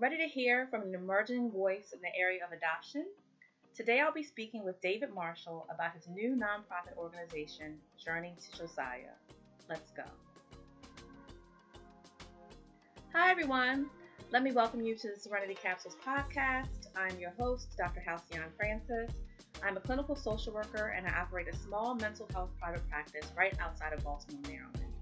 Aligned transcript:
Ready 0.00 0.16
to 0.18 0.28
hear 0.28 0.68
from 0.70 0.82
an 0.82 0.94
emerging 0.94 1.50
voice 1.50 1.92
in 1.92 2.00
the 2.00 2.16
area 2.16 2.38
of 2.46 2.52
adoption? 2.52 3.04
Today 3.74 3.98
I'll 3.98 4.12
be 4.12 4.22
speaking 4.22 4.64
with 4.64 4.80
David 4.80 5.12
Marshall 5.12 5.66
about 5.74 5.92
his 5.92 6.06
new 6.06 6.36
nonprofit 6.36 6.96
organization, 6.96 7.74
Journey 7.98 8.32
to 8.40 8.58
Josiah. 8.58 9.16
Let's 9.68 9.90
go. 9.90 10.04
Hi, 13.12 13.32
everyone. 13.32 13.90
Let 14.30 14.44
me 14.44 14.52
welcome 14.52 14.82
you 14.82 14.94
to 14.94 15.08
the 15.08 15.18
Serenity 15.18 15.56
Capsules 15.60 15.96
podcast. 16.06 16.86
I'm 16.94 17.18
your 17.18 17.32
host, 17.36 17.76
Dr. 17.76 17.98
Halcyon 17.98 18.52
Francis. 18.56 19.10
I'm 19.64 19.76
a 19.78 19.80
clinical 19.80 20.14
social 20.14 20.52
worker 20.52 20.94
and 20.96 21.08
I 21.08 21.10
operate 21.10 21.48
a 21.48 21.56
small 21.56 21.96
mental 21.96 22.28
health 22.32 22.50
private 22.60 22.88
practice 22.88 23.32
right 23.36 23.54
outside 23.58 23.92
of 23.94 24.04
Baltimore, 24.04 24.42
Maryland. 24.42 24.92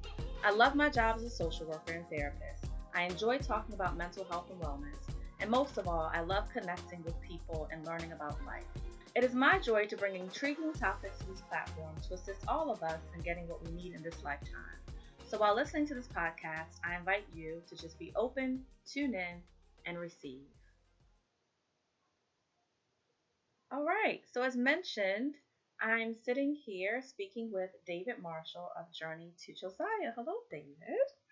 I 0.42 0.52
love 0.52 0.74
my 0.74 0.88
job 0.88 1.16
as 1.16 1.22
a 1.22 1.28
social 1.28 1.66
worker 1.66 1.92
and 1.92 2.08
therapist. 2.08 2.65
I 2.96 3.02
enjoy 3.02 3.36
talking 3.36 3.74
about 3.74 3.98
mental 3.98 4.24
health 4.24 4.46
and 4.50 4.59
wellness. 4.59 4.96
And 5.38 5.50
most 5.50 5.77
of 5.77 5.86
all, 5.86 6.10
I 6.14 6.23
love 6.23 6.48
connecting 6.50 7.05
with 7.05 7.20
people 7.20 7.69
and 7.70 7.84
learning 7.84 8.12
about 8.12 8.42
life. 8.46 8.64
It 9.14 9.22
is 9.22 9.34
my 9.34 9.59
joy 9.59 9.84
to 9.84 9.98
bring 9.98 10.14
intriguing 10.14 10.72
topics 10.72 11.19
to 11.19 11.27
this 11.27 11.42
platform 11.42 11.95
to 12.09 12.14
assist 12.14 12.41
all 12.48 12.72
of 12.72 12.82
us 12.82 13.00
in 13.14 13.20
getting 13.20 13.46
what 13.48 13.62
we 13.62 13.70
need 13.72 13.95
in 13.95 14.02
this 14.02 14.24
lifetime. 14.24 14.78
So 15.28 15.36
while 15.36 15.55
listening 15.55 15.86
to 15.88 15.95
this 15.95 16.09
podcast, 16.09 16.80
I 16.82 16.96
invite 16.96 17.27
you 17.34 17.60
to 17.69 17.77
just 17.77 17.98
be 17.98 18.12
open, 18.16 18.64
tune 18.91 19.14
in, 19.14 19.42
and 19.84 19.98
receive. 19.98 20.47
All 23.70 23.84
right, 23.84 24.22
so 24.33 24.42
as 24.42 24.56
mentioned, 24.56 25.34
I'm 25.80 26.14
sitting 26.24 26.54
here 26.54 27.02
speaking 27.06 27.50
with 27.52 27.70
David 27.86 28.22
Marshall 28.22 28.70
of 28.78 28.92
Journey 28.92 29.32
to 29.44 29.52
Josiah. 29.52 30.12
Hello, 30.14 30.34
David. 30.50 30.74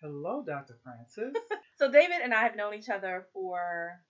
Hello, 0.01 0.45
Dr. 0.47 0.77
Francis. 0.83 1.33
so, 1.79 1.91
David 1.91 2.19
and 2.23 2.35
I 2.35 2.43
have 2.43 2.57
known 2.57 2.75
each 2.75 2.91
other 2.91 3.27
for, 3.33 4.01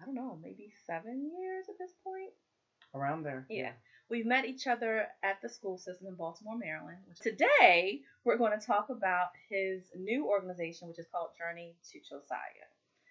I 0.00 0.06
don't 0.06 0.14
know, 0.14 0.38
maybe 0.42 0.72
seven 0.86 1.30
years 1.38 1.66
at 1.68 1.78
this 1.78 1.92
point. 2.02 2.30
Around 2.94 3.24
there. 3.24 3.46
Yeah. 3.50 3.72
We've 4.08 4.24
met 4.24 4.46
each 4.46 4.66
other 4.66 5.08
at 5.22 5.42
the 5.42 5.50
school 5.50 5.76
system 5.76 6.06
in 6.06 6.14
Baltimore, 6.14 6.56
Maryland. 6.56 6.98
Today, 7.20 8.00
we're 8.24 8.38
going 8.38 8.58
to 8.58 8.66
talk 8.66 8.88
about 8.88 9.28
his 9.50 9.82
new 9.94 10.26
organization, 10.26 10.88
which 10.88 10.98
is 10.98 11.06
called 11.12 11.30
Journey 11.38 11.76
to 11.92 12.00
Josiah. 12.00 12.68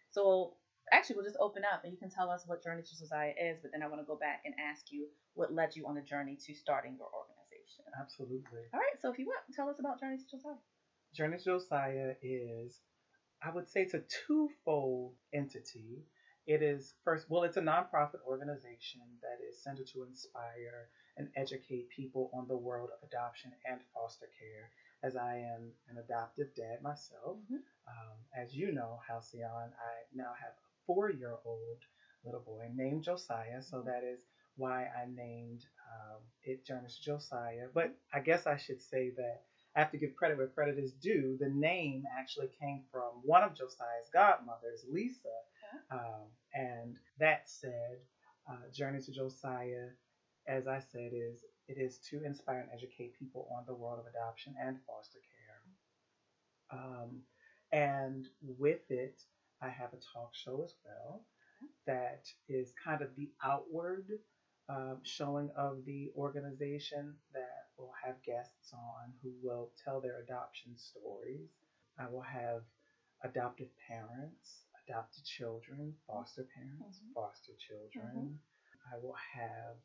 So, 0.09 0.53
actually, 0.91 1.15
we'll 1.15 1.25
just 1.25 1.37
open 1.39 1.63
up 1.63 1.83
and 1.83 1.91
you 1.91 1.99
can 1.99 2.09
tell 2.09 2.29
us 2.29 2.43
what 2.45 2.63
Journey 2.63 2.83
to 2.83 2.99
Josiah 2.99 3.33
is, 3.39 3.59
but 3.61 3.71
then 3.71 3.83
I 3.83 3.87
want 3.87 4.01
to 4.01 4.05
go 4.05 4.15
back 4.15 4.43
and 4.45 4.53
ask 4.59 4.91
you 4.91 5.07
what 5.33 5.53
led 5.53 5.75
you 5.75 5.85
on 5.87 5.95
the 5.95 6.01
journey 6.01 6.37
to 6.45 6.53
starting 6.53 6.95
your 6.97 7.09
organization. 7.13 7.85
Absolutely. 7.99 8.65
All 8.73 8.79
right, 8.79 8.99
so 9.01 9.11
if 9.11 9.19
you 9.19 9.25
want, 9.25 9.41
tell 9.53 9.69
us 9.69 9.79
about 9.79 9.99
Journey 9.99 10.17
to 10.17 10.29
Josiah. 10.29 10.61
Journey 11.13 11.37
to 11.37 11.43
Josiah 11.43 12.13
is, 12.21 12.79
I 13.43 13.51
would 13.51 13.69
say, 13.69 13.81
it's 13.81 13.93
a 13.93 14.03
twofold 14.27 15.13
entity. 15.33 16.05
It 16.47 16.61
is 16.61 16.93
first, 17.03 17.29
well, 17.29 17.43
it's 17.43 17.57
a 17.57 17.61
nonprofit 17.61 18.23
organization 18.25 19.01
that 19.21 19.43
is 19.43 19.61
centered 19.61 19.87
to 19.93 20.03
inspire 20.03 20.87
and 21.17 21.27
educate 21.35 21.89
people 21.89 22.31
on 22.33 22.47
the 22.47 22.55
world 22.55 22.89
of 22.93 23.07
adoption 23.07 23.51
and 23.69 23.81
foster 23.93 24.27
care. 24.39 24.71
As 25.03 25.15
I 25.15 25.35
am 25.37 25.69
an 25.89 25.97
adoptive 26.01 26.55
dad 26.55 26.81
myself, 26.81 27.37
mm-hmm. 27.45 27.61
um, 27.85 28.17
as 28.35 28.55
you 28.55 28.71
know, 28.71 28.99
Halcyon, 29.07 29.69
I 29.77 29.93
now 30.15 30.33
have 30.41 30.57
four 30.87 31.11
year 31.11 31.35
old 31.45 31.77
little 32.25 32.41
boy 32.41 32.69
named 32.73 33.03
Josiah. 33.03 33.61
So 33.61 33.83
that 33.85 34.03
is 34.03 34.21
why 34.55 34.85
I 34.85 35.05
named 35.13 35.61
um, 35.93 36.21
it 36.43 36.65
Journey 36.65 36.89
to 36.89 37.01
Josiah. 37.03 37.67
But 37.73 37.95
I 38.13 38.21
guess 38.21 38.47
I 38.47 38.57
should 38.57 38.81
say 38.81 39.11
that 39.17 39.43
I 39.75 39.79
have 39.79 39.91
to 39.91 39.97
give 39.97 40.15
credit 40.15 40.37
where 40.37 40.47
credit 40.47 40.79
is 40.79 40.93
due. 40.93 41.37
The 41.39 41.49
name 41.49 42.05
actually 42.17 42.49
came 42.59 42.81
from 42.91 43.21
one 43.23 43.43
of 43.43 43.53
Josiah's 43.53 44.09
godmothers, 44.11 44.83
Lisa. 44.89 45.29
Um, 45.91 46.31
and 46.53 46.97
that 47.19 47.47
said, 47.47 47.99
uh, 48.49 48.71
Journey 48.73 49.01
to 49.01 49.11
Josiah, 49.11 49.89
as 50.47 50.67
I 50.67 50.79
said, 50.79 51.11
is 51.13 51.43
it 51.67 51.77
is 51.77 51.99
to 52.09 52.23
inspire 52.23 52.61
and 52.61 52.69
educate 52.73 53.19
people 53.19 53.47
on 53.55 53.65
the 53.67 53.75
world 53.75 53.99
of 53.99 54.05
adoption 54.07 54.55
and 54.59 54.77
foster 54.87 55.19
care. 55.19 56.79
Um, 56.79 57.21
and 57.71 58.25
with 58.41 58.89
it, 58.89 59.21
I 59.61 59.69
have 59.69 59.93
a 59.93 60.03
talk 60.13 60.33
show 60.33 60.63
as 60.63 60.73
well 60.85 61.25
that 61.85 62.27
is 62.47 62.73
kind 62.83 63.01
of 63.01 63.15
the 63.15 63.29
outward 63.43 64.07
uh, 64.69 64.95
showing 65.03 65.49
of 65.57 65.83
the 65.85 66.11
organization 66.15 67.15
that 67.33 67.67
will 67.77 67.93
have 68.03 68.21
guests 68.23 68.73
on 68.73 69.13
who 69.21 69.31
will 69.41 69.71
tell 69.83 70.01
their 70.01 70.21
adoption 70.21 70.75
stories. 70.75 71.49
I 71.99 72.09
will 72.09 72.21
have 72.21 72.61
adoptive 73.23 73.69
parents, 73.87 74.65
adopted 74.87 75.23
children, 75.23 75.93
foster 76.05 76.45
parents, 76.53 76.99
mm-hmm. 76.99 77.13
foster 77.13 77.53
children. 77.57 78.13
Mm-hmm. 78.15 78.93
I 78.93 78.99
will 79.01 79.15
have 79.33 79.75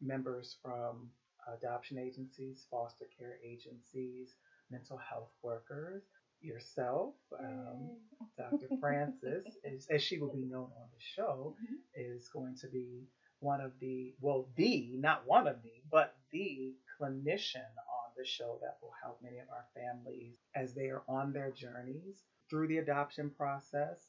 members 0.00 0.56
from 0.62 1.10
adoption 1.52 1.98
agencies, 1.98 2.66
foster 2.70 3.06
care 3.18 3.36
agencies, 3.44 4.34
mental 4.70 4.96
health 4.96 5.30
workers, 5.42 6.02
yourself, 6.42 7.14
um, 7.38 7.90
Dr. 8.36 8.68
Francis, 8.80 9.44
as, 9.64 9.86
as, 9.90 10.02
she 10.02 10.18
will 10.18 10.32
be 10.32 10.44
known 10.44 10.70
on 10.76 10.88
the 10.92 11.00
show, 11.00 11.56
mm-hmm. 11.62 11.74
is 11.94 12.28
going 12.28 12.56
to 12.56 12.68
be 12.68 13.06
one 13.40 13.60
of 13.60 13.72
the, 13.80 14.14
well, 14.20 14.48
the, 14.56 14.96
not 14.98 15.22
one 15.26 15.46
of 15.46 15.56
the, 15.62 15.72
but 15.90 16.16
the 16.30 16.72
clinician 17.00 17.56
on 17.56 18.12
the 18.16 18.24
show 18.24 18.58
that 18.60 18.78
will 18.80 18.92
help 19.02 19.18
many 19.22 19.38
of 19.38 19.48
our 19.50 19.66
families 19.74 20.36
as 20.54 20.74
they 20.74 20.86
are 20.86 21.02
on 21.08 21.32
their 21.32 21.50
journeys 21.50 22.22
through 22.48 22.68
the 22.68 22.78
adoption 22.78 23.30
process. 23.30 24.08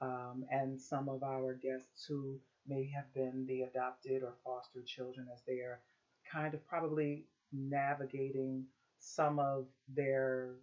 Um, 0.00 0.44
and 0.50 0.78
some 0.80 1.08
of 1.08 1.22
our 1.22 1.54
guests 1.54 2.04
who 2.06 2.38
may 2.66 2.90
have 2.94 3.12
been 3.14 3.46
the 3.46 3.62
adopted 3.62 4.22
or 4.22 4.34
foster 4.44 4.80
children 4.84 5.28
as 5.32 5.42
they 5.46 5.60
are 5.60 5.80
kind 6.30 6.52
of 6.54 6.66
probably 6.66 7.24
navigating 7.52 8.64
some 8.98 9.38
of 9.38 9.66
their 9.88 10.54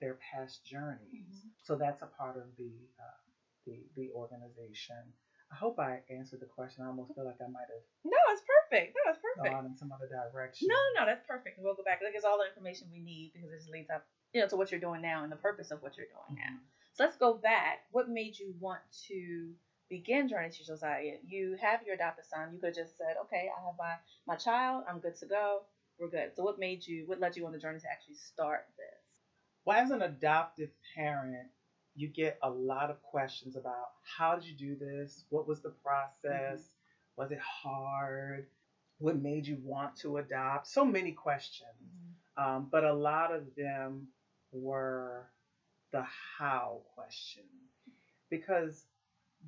their 0.00 0.18
past 0.20 0.64
journeys. 0.64 1.40
Mm-hmm. 1.40 1.48
So 1.62 1.76
that's 1.76 2.02
a 2.02 2.10
part 2.18 2.36
of 2.36 2.44
the 2.58 2.72
uh, 2.98 3.20
the 3.66 3.80
the 3.96 4.10
organization. 4.14 5.00
I 5.52 5.54
hope 5.54 5.78
I 5.78 6.02
answered 6.10 6.40
the 6.40 6.50
question. 6.50 6.82
I 6.82 6.88
almost 6.88 7.14
feel 7.14 7.24
like 7.24 7.38
I 7.38 7.46
might 7.46 7.70
have. 7.70 7.84
No, 8.04 8.18
it's 8.34 8.42
perfect. 8.42 8.96
No, 8.98 9.12
it's 9.12 9.22
perfect. 9.22 9.54
Gone 9.54 9.66
in 9.66 9.76
some 9.76 9.92
other 9.92 10.10
direction. 10.10 10.66
No, 10.68 10.80
no, 10.98 11.06
that's 11.06 11.22
perfect. 11.26 11.58
We'll 11.62 11.78
go 11.78 11.84
back. 11.84 12.00
Like, 12.02 12.14
it's 12.16 12.24
all 12.24 12.38
the 12.38 12.50
information 12.50 12.88
we 12.90 12.98
need 12.98 13.30
because 13.32 13.50
it 13.52 13.58
just 13.58 13.70
leads 13.70 13.88
up, 13.88 14.04
you 14.34 14.40
know, 14.40 14.48
to 14.48 14.56
what 14.56 14.72
you're 14.72 14.82
doing 14.82 15.02
now 15.02 15.22
and 15.22 15.30
the 15.30 15.38
purpose 15.38 15.70
of 15.70 15.82
what 15.82 15.96
you're 15.96 16.10
doing 16.10 16.34
mm-hmm. 16.34 16.50
now. 16.50 16.58
So 16.94 17.04
let's 17.04 17.16
go 17.16 17.34
back. 17.34 17.86
What 17.92 18.08
made 18.08 18.38
you 18.38 18.54
want 18.58 18.80
to 19.06 19.52
begin 19.88 20.28
Journey 20.28 20.50
to 20.50 20.66
Josiah? 20.66 21.22
You 21.24 21.56
have 21.60 21.82
your 21.86 21.94
adopted 21.94 22.24
son. 22.24 22.50
You 22.52 22.58
could 22.58 22.74
have 22.74 22.82
just 22.82 22.98
said, 22.98 23.14
okay, 23.26 23.46
I 23.46 23.58
have 23.66 23.78
my 23.78 23.94
my 24.26 24.34
child. 24.34 24.84
I'm 24.88 24.98
good 24.98 25.14
to 25.16 25.26
go. 25.26 25.62
We're 26.00 26.10
good. 26.10 26.32
So 26.34 26.42
what 26.42 26.58
made 26.58 26.86
you? 26.86 27.04
What 27.06 27.20
led 27.20 27.36
you 27.36 27.46
on 27.46 27.52
the 27.52 27.58
journey 27.58 27.80
to 27.80 27.90
actually 27.90 28.16
start 28.16 28.66
this? 28.76 28.95
Well, 29.66 29.76
as 29.76 29.90
an 29.90 30.02
adoptive 30.02 30.70
parent, 30.94 31.48
you 31.96 32.06
get 32.06 32.38
a 32.42 32.48
lot 32.48 32.88
of 32.88 33.02
questions 33.02 33.56
about 33.56 33.88
how 34.04 34.36
did 34.36 34.44
you 34.44 34.54
do 34.54 34.76
this? 34.76 35.24
What 35.30 35.48
was 35.48 35.60
the 35.60 35.74
process? 35.84 36.60
Mm-hmm. 36.60 37.20
Was 37.20 37.32
it 37.32 37.40
hard? 37.40 38.46
What 38.98 39.20
made 39.20 39.44
you 39.44 39.58
want 39.64 39.96
to 39.96 40.18
adopt? 40.18 40.68
So 40.68 40.84
many 40.84 41.10
questions. 41.10 41.68
Mm-hmm. 42.38 42.56
Um, 42.56 42.68
but 42.70 42.84
a 42.84 42.92
lot 42.92 43.34
of 43.34 43.42
them 43.56 44.06
were 44.52 45.26
the 45.90 46.04
how 46.38 46.82
question. 46.94 47.44
Because 48.30 48.84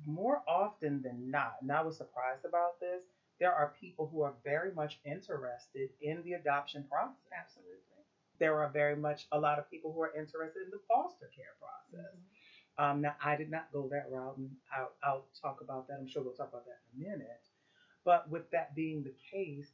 more 0.05 0.41
often 0.47 1.01
than 1.01 1.31
not, 1.31 1.57
and 1.61 1.71
I 1.71 1.81
was 1.81 1.95
surprised 1.95 2.43
about 2.43 2.79
this, 2.81 3.03
there 3.39 3.53
are 3.53 3.73
people 3.79 4.09
who 4.11 4.23
are 4.23 4.33
very 4.43 4.73
much 4.73 4.99
interested 5.05 5.91
in 6.01 6.21
the 6.23 6.33
adoption 6.33 6.83
process. 6.89 7.15
Absolutely. 7.37 7.98
There 8.39 8.57
are 8.61 8.69
very 8.69 8.95
much 8.95 9.27
a 9.31 9.39
lot 9.39 9.59
of 9.59 9.69
people 9.69 9.91
who 9.93 10.01
are 10.01 10.15
interested 10.15 10.63
in 10.63 10.71
the 10.71 10.79
foster 10.87 11.29
care 11.35 11.55
process. 11.59 12.15
Mm-hmm. 12.15 12.83
Um, 12.83 13.01
now, 13.01 13.15
I 13.23 13.35
did 13.35 13.51
not 13.51 13.71
go 13.73 13.89
that 13.91 14.07
route, 14.09 14.37
and 14.37 14.49
I'll, 14.75 14.91
I'll 15.03 15.25
talk 15.41 15.59
about 15.61 15.87
that. 15.87 15.97
I'm 15.99 16.07
sure 16.07 16.23
we'll 16.23 16.33
talk 16.33 16.49
about 16.49 16.65
that 16.65 16.79
in 16.95 17.05
a 17.05 17.09
minute. 17.09 17.45
But 18.05 18.29
with 18.29 18.49
that 18.51 18.73
being 18.73 19.03
the 19.03 19.13
case, 19.31 19.71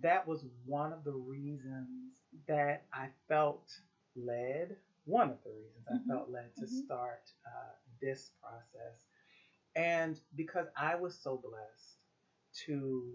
that 0.00 0.26
was 0.26 0.44
one 0.66 0.92
of 0.92 1.04
the 1.04 1.12
reasons 1.12 2.18
that 2.48 2.86
I 2.92 3.08
felt 3.28 3.70
led, 4.16 4.76
one 5.04 5.30
of 5.30 5.38
the 5.44 5.50
reasons 5.50 5.86
mm-hmm. 5.90 6.10
I 6.10 6.14
felt 6.14 6.30
led 6.30 6.54
to 6.56 6.62
mm-hmm. 6.62 6.84
start 6.84 7.30
uh, 7.46 7.72
this 8.02 8.32
process. 8.42 9.06
And 9.76 10.18
because 10.34 10.66
I 10.76 10.96
was 10.96 11.16
so 11.16 11.40
blessed 11.42 11.96
to 12.66 13.12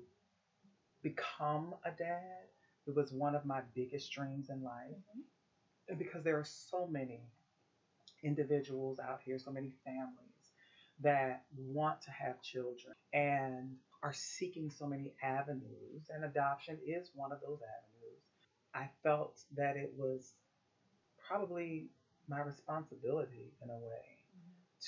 become 1.03 1.75
a 1.83 1.91
dad, 1.91 2.47
it 2.87 2.95
was 2.95 3.11
one 3.11 3.35
of 3.35 3.45
my 3.45 3.61
biggest 3.73 4.11
dreams 4.11 4.49
in 4.49 4.63
life. 4.63 4.91
Mm-hmm. 4.91 5.97
Because 5.97 6.23
there 6.23 6.37
are 6.39 6.45
so 6.45 6.87
many 6.87 7.21
individuals 8.23 8.99
out 8.99 9.21
here, 9.23 9.37
so 9.37 9.51
many 9.51 9.71
families 9.83 10.53
that 11.01 11.43
want 11.57 12.01
to 12.01 12.11
have 12.11 12.41
children 12.41 12.95
and 13.13 13.75
are 14.01 14.13
seeking 14.13 14.69
so 14.69 14.87
many 14.87 15.13
avenues, 15.21 16.09
and 16.13 16.23
adoption 16.23 16.77
is 16.85 17.11
one 17.13 17.31
of 17.31 17.39
those 17.41 17.59
avenues. 17.61 18.21
I 18.73 18.89
felt 19.03 19.41
that 19.55 19.77
it 19.77 19.93
was 19.95 20.33
probably 21.27 21.87
my 22.27 22.41
responsibility 22.41 23.53
in 23.63 23.69
a 23.69 23.73
way 23.73 24.14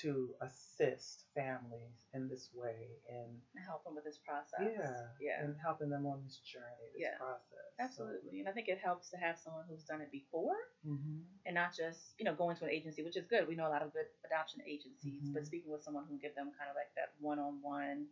to 0.02 0.34
assist 0.42 1.26
families 1.34 2.06
in 2.14 2.28
this 2.28 2.50
way 2.54 3.00
and 3.10 3.42
help 3.66 3.84
them 3.84 3.96
with 3.96 4.04
this 4.04 4.18
process. 4.18 4.60
yeah, 4.62 5.08
Yeah. 5.20 5.44
and 5.44 5.56
helping 5.58 5.90
them 5.90 6.06
on 6.06 6.22
this 6.24 6.38
journey, 6.40 6.90
this 6.94 7.02
Yeah. 7.02 7.18
process. 7.18 7.74
Absolutely. 7.80 8.40
And 8.40 8.48
I 8.50 8.52
think 8.52 8.68
it 8.68 8.78
helps 8.78 9.10
to 9.10 9.18
have 9.18 9.38
someone 9.38 9.66
who's 9.68 9.84
done 9.84 10.02
it 10.02 10.12
before 10.12 10.56
So, 10.84 10.90
hmm 10.90 11.22
and 11.46 11.56
not 11.56 11.74
just, 11.74 12.14
you 12.20 12.26
know, 12.26 12.34
going 12.34 12.56
to 12.58 12.66
an 12.66 12.70
agency, 12.72 13.02
which 13.04 13.16
is 13.16 13.26
good. 13.26 13.48
We 13.48 13.56
know 13.56 13.68
a 13.68 13.70
lot 13.70 13.82
of 13.82 13.94
good 13.94 14.08
adoption 14.26 14.62
agencies, 14.66 15.30
but 15.34 15.44
Mhm. 15.44 15.46
speaking 15.46 15.72
with 15.72 15.82
someone 15.84 16.04
who 16.04 16.10
can 16.10 16.18
give 16.20 16.36
them 16.36 16.52
kind 16.58 16.70
of 16.70 16.76
like 16.76 16.94
that 16.96 17.14
one 17.20 17.40
on 17.40 17.62
one 17.62 18.10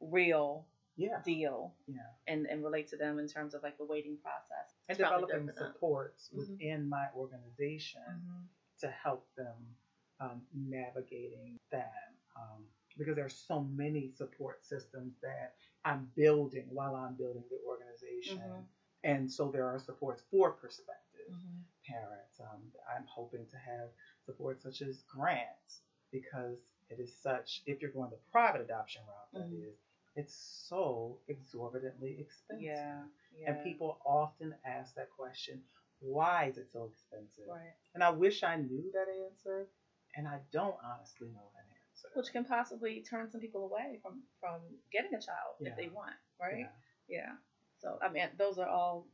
real 0.00 0.68
Yeah, 0.96 1.22
deal 1.24 1.74
yeah. 1.86 2.12
and, 2.26 2.46
and 2.46 2.62
relate 2.62 2.88
to 2.88 2.96
them 2.96 3.18
in 3.18 3.26
terms 3.26 3.54
of 3.54 3.62
like 3.62 3.78
the 3.78 3.84
waiting 3.86 4.18
process. 4.18 4.74
And 4.88 4.90
It's 4.90 4.98
developing 4.98 5.46
good 5.46 5.54
for 5.54 5.60
them. 5.64 5.72
supports 5.72 6.28
Mhm. 6.30 6.36
within 6.38 6.88
my 6.88 7.08
organization 7.14 8.02
Mhm. 8.06 8.48
to 8.80 8.88
help 8.90 9.26
them 9.34 9.76
um, 10.22 10.42
navigating 10.54 11.58
that. 11.70 12.14
Um, 12.36 12.64
because 12.98 13.16
there's 13.16 13.34
so 13.34 13.62
many 13.62 14.10
support 14.10 14.64
systems 14.64 15.14
that 15.22 15.54
I'm 15.84 16.10
building 16.14 16.66
while 16.70 16.94
I'm 16.94 17.14
building 17.14 17.44
the 17.50 17.58
organization. 17.66 18.38
Mhm. 18.38 18.64
And 19.04 19.32
so 19.32 19.50
there 19.50 19.66
are 19.66 19.78
supports 19.78 20.22
for 20.30 20.52
prospective 20.52 21.32
Mhm. 21.34 21.64
parents. 21.84 22.38
Um, 22.40 22.72
I'm 22.88 23.06
hoping 23.06 23.46
to 23.46 23.56
have 23.56 23.90
support 24.20 24.60
such 24.62 24.82
as 24.82 25.02
grants 25.04 25.82
because 26.10 26.58
it 26.90 27.00
is 27.00 27.16
such, 27.16 27.62
if 27.66 27.80
you're 27.80 27.90
going 27.90 28.10
the 28.10 28.18
private 28.30 28.60
adoption 28.60 29.02
route, 29.06 29.32
that 29.32 29.48
Mhm. 29.50 29.64
is, 29.68 29.76
it's 30.14 30.34
so 30.34 31.18
exorbitantly 31.28 32.20
expensive. 32.20 32.62
Yeah. 32.64 33.08
yeah. 33.32 33.54
And 33.54 33.64
people 33.64 34.00
often 34.04 34.54
ask 34.64 34.94
that 34.94 35.10
question, 35.10 35.64
why 36.00 36.44
is 36.44 36.58
it 36.58 36.68
so 36.70 36.84
expensive? 36.84 37.48
Right. 37.48 37.74
And 37.94 38.04
I 38.04 38.10
wish 38.10 38.42
I 38.42 38.56
knew 38.56 38.90
that 38.92 39.08
answer, 39.08 39.68
and 40.16 40.28
I 40.28 40.40
don't 40.52 40.76
honestly 40.84 41.28
know 41.28 41.48
that 41.54 41.66
answer. 41.68 42.08
Which 42.14 42.32
can 42.32 42.44
possibly 42.44 43.04
turn 43.08 43.30
some 43.30 43.40
people 43.40 43.64
away 43.64 43.98
from 44.02 44.22
from 44.40 44.60
getting 44.92 45.14
a 45.14 45.20
child 45.20 45.56
Yeah. 45.60 45.70
if 45.70 45.76
they 45.76 45.88
want, 45.88 46.14
right? 46.40 46.66
Yeah. 47.08 47.16
Yeah. 47.18 47.32
So 47.78 47.98
I 48.02 48.08
mean, 48.10 48.28
those 48.38 48.58
are 48.58 48.68
all 48.68 49.06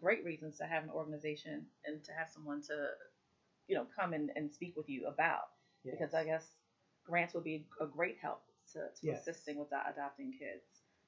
great 0.00 0.24
reasons 0.24 0.58
to 0.58 0.64
have 0.64 0.82
an 0.84 0.90
organization 0.90 1.66
and 1.86 2.02
to 2.04 2.12
have 2.12 2.28
someone 2.30 2.60
to, 2.62 2.88
you 3.68 3.76
know, 3.76 3.86
come 3.96 4.12
and, 4.12 4.30
and 4.36 4.52
speak 4.52 4.74
with 4.76 4.88
you 4.88 5.06
about. 5.06 5.48
Yes. 5.84 5.96
Because 5.98 6.14
I 6.14 6.24
guess 6.24 6.46
grants 7.04 7.34
would 7.34 7.44
be 7.44 7.66
a 7.80 7.86
great 7.86 8.16
help 8.20 8.42
to, 8.72 8.78
to 8.78 8.86
Yes. 9.02 9.20
assisting 9.26 9.58
with 9.58 9.70
the 9.70 9.78
adopting 9.88 10.32
kids. 10.32 10.64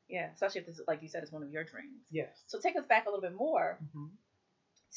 Yeah, 0.08 0.30
especially 0.32 0.60
if 0.60 0.66
this, 0.68 0.80
like 0.86 1.02
you 1.02 1.08
said, 1.08 1.24
is 1.24 1.32
one 1.32 1.42
of 1.42 1.50
your 1.50 1.64
dreams. 1.64 2.06
Yes. 2.10 2.44
So 2.46 2.60
take 2.60 2.76
us 2.76 2.84
back 2.86 3.06
a 3.06 3.08
little 3.10 3.22
bit 3.22 3.34
more 3.34 3.78
hmm 3.92 4.06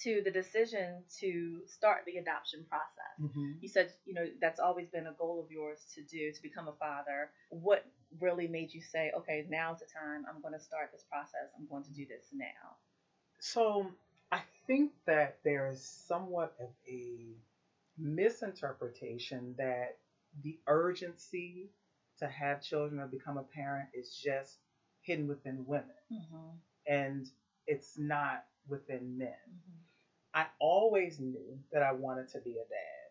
to 0.03 0.21
the 0.23 0.31
decision 0.31 1.03
to 1.19 1.61
start 1.67 2.03
the 2.05 2.17
adoption 2.17 2.65
process. 2.69 3.33
hmm 3.33 3.53
You 3.59 3.67
said, 3.67 3.91
you 4.05 4.13
know, 4.13 4.25
that's 4.41 4.59
always 4.59 4.89
been 4.89 5.07
a 5.07 5.13
goal 5.13 5.39
of 5.39 5.51
yours 5.51 5.85
to 5.95 6.01
do, 6.03 6.31
to 6.31 6.41
become 6.41 6.67
a 6.67 6.73
father. 6.73 7.29
What 7.49 7.85
really 8.19 8.47
made 8.47 8.73
you 8.73 8.81
say, 8.81 9.11
okay, 9.17 9.45
now's 9.49 9.79
the 9.79 9.85
time, 9.85 10.25
I'm 10.27 10.41
going 10.41 10.53
to 10.53 10.59
start 10.59 10.91
this 10.91 11.03
process, 11.09 11.49
I'm 11.57 11.67
going 11.67 11.83
to 11.83 11.91
do 11.91 12.05
this 12.05 12.27
now? 12.33 12.77
So 13.39 13.91
I 14.31 14.41
think 14.67 14.91
that 15.05 15.37
there 15.43 15.67
is 15.69 15.81
somewhat 15.83 16.53
of 16.59 16.69
a 16.87 17.35
misinterpretation 17.97 19.55
that 19.57 19.97
the 20.43 20.57
urgency 20.67 21.69
to 22.19 22.27
have 22.27 22.61
children 22.61 22.99
or 22.99 23.07
become 23.07 23.37
a 23.37 23.43
parent 23.43 23.89
is 23.93 24.13
just 24.15 24.57
hidden 25.01 25.27
within 25.27 25.65
women, 25.65 25.89
Mm-hmm. 26.11 26.49
and 26.87 27.29
it's 27.67 27.97
not 27.97 28.43
within 28.67 29.17
men. 29.17 29.29
Mm-hmm. 29.29 29.79
I 30.33 30.45
always 30.59 31.19
knew 31.19 31.57
that 31.71 31.83
I 31.83 31.91
wanted 31.91 32.29
to 32.29 32.39
be 32.39 32.51
a 32.51 32.67
dad. 32.69 33.09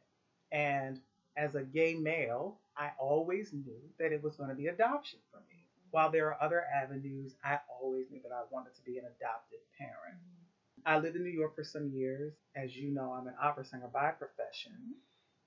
And 0.53 1.01
as 1.37 1.55
a 1.55 1.63
gay 1.63 1.95
male, 1.95 2.59
I 2.77 2.91
always 2.99 3.53
knew 3.53 3.81
that 3.99 4.13
it 4.13 4.23
was 4.23 4.37
going 4.37 4.51
to 4.51 4.55
be 4.55 4.69
adoption 4.69 5.19
for 5.31 5.39
me. 5.39 5.57
Mm-hmm. 5.57 5.89
While 5.91 6.11
there 6.11 6.29
are 6.29 6.43
other 6.43 6.65
avenues, 6.75 7.35
I 7.45 7.59
always 7.81 8.07
knew 8.11 8.21
that 8.23 8.33
I 8.33 8.43
wanted 8.51 8.75
to 8.77 8.83
be 8.83 8.99
an 8.99 9.05
adopted 9.05 9.61
parent. 9.77 10.17
Mm-hmm. 10.17 10.39
I 10.87 10.99
lived 10.99 11.17
in 11.17 11.25
New 11.25 11.31
York 11.31 11.55
for 11.55 11.65
some 11.65 11.91
years. 11.91 12.35
As 12.57 12.77
you 12.77 12.91
know, 12.91 13.13
I'm 13.13 13.27
an 13.27 13.35
opera 13.43 13.65
singer 13.65 13.91
by 13.93 14.11
profession. 14.11 14.95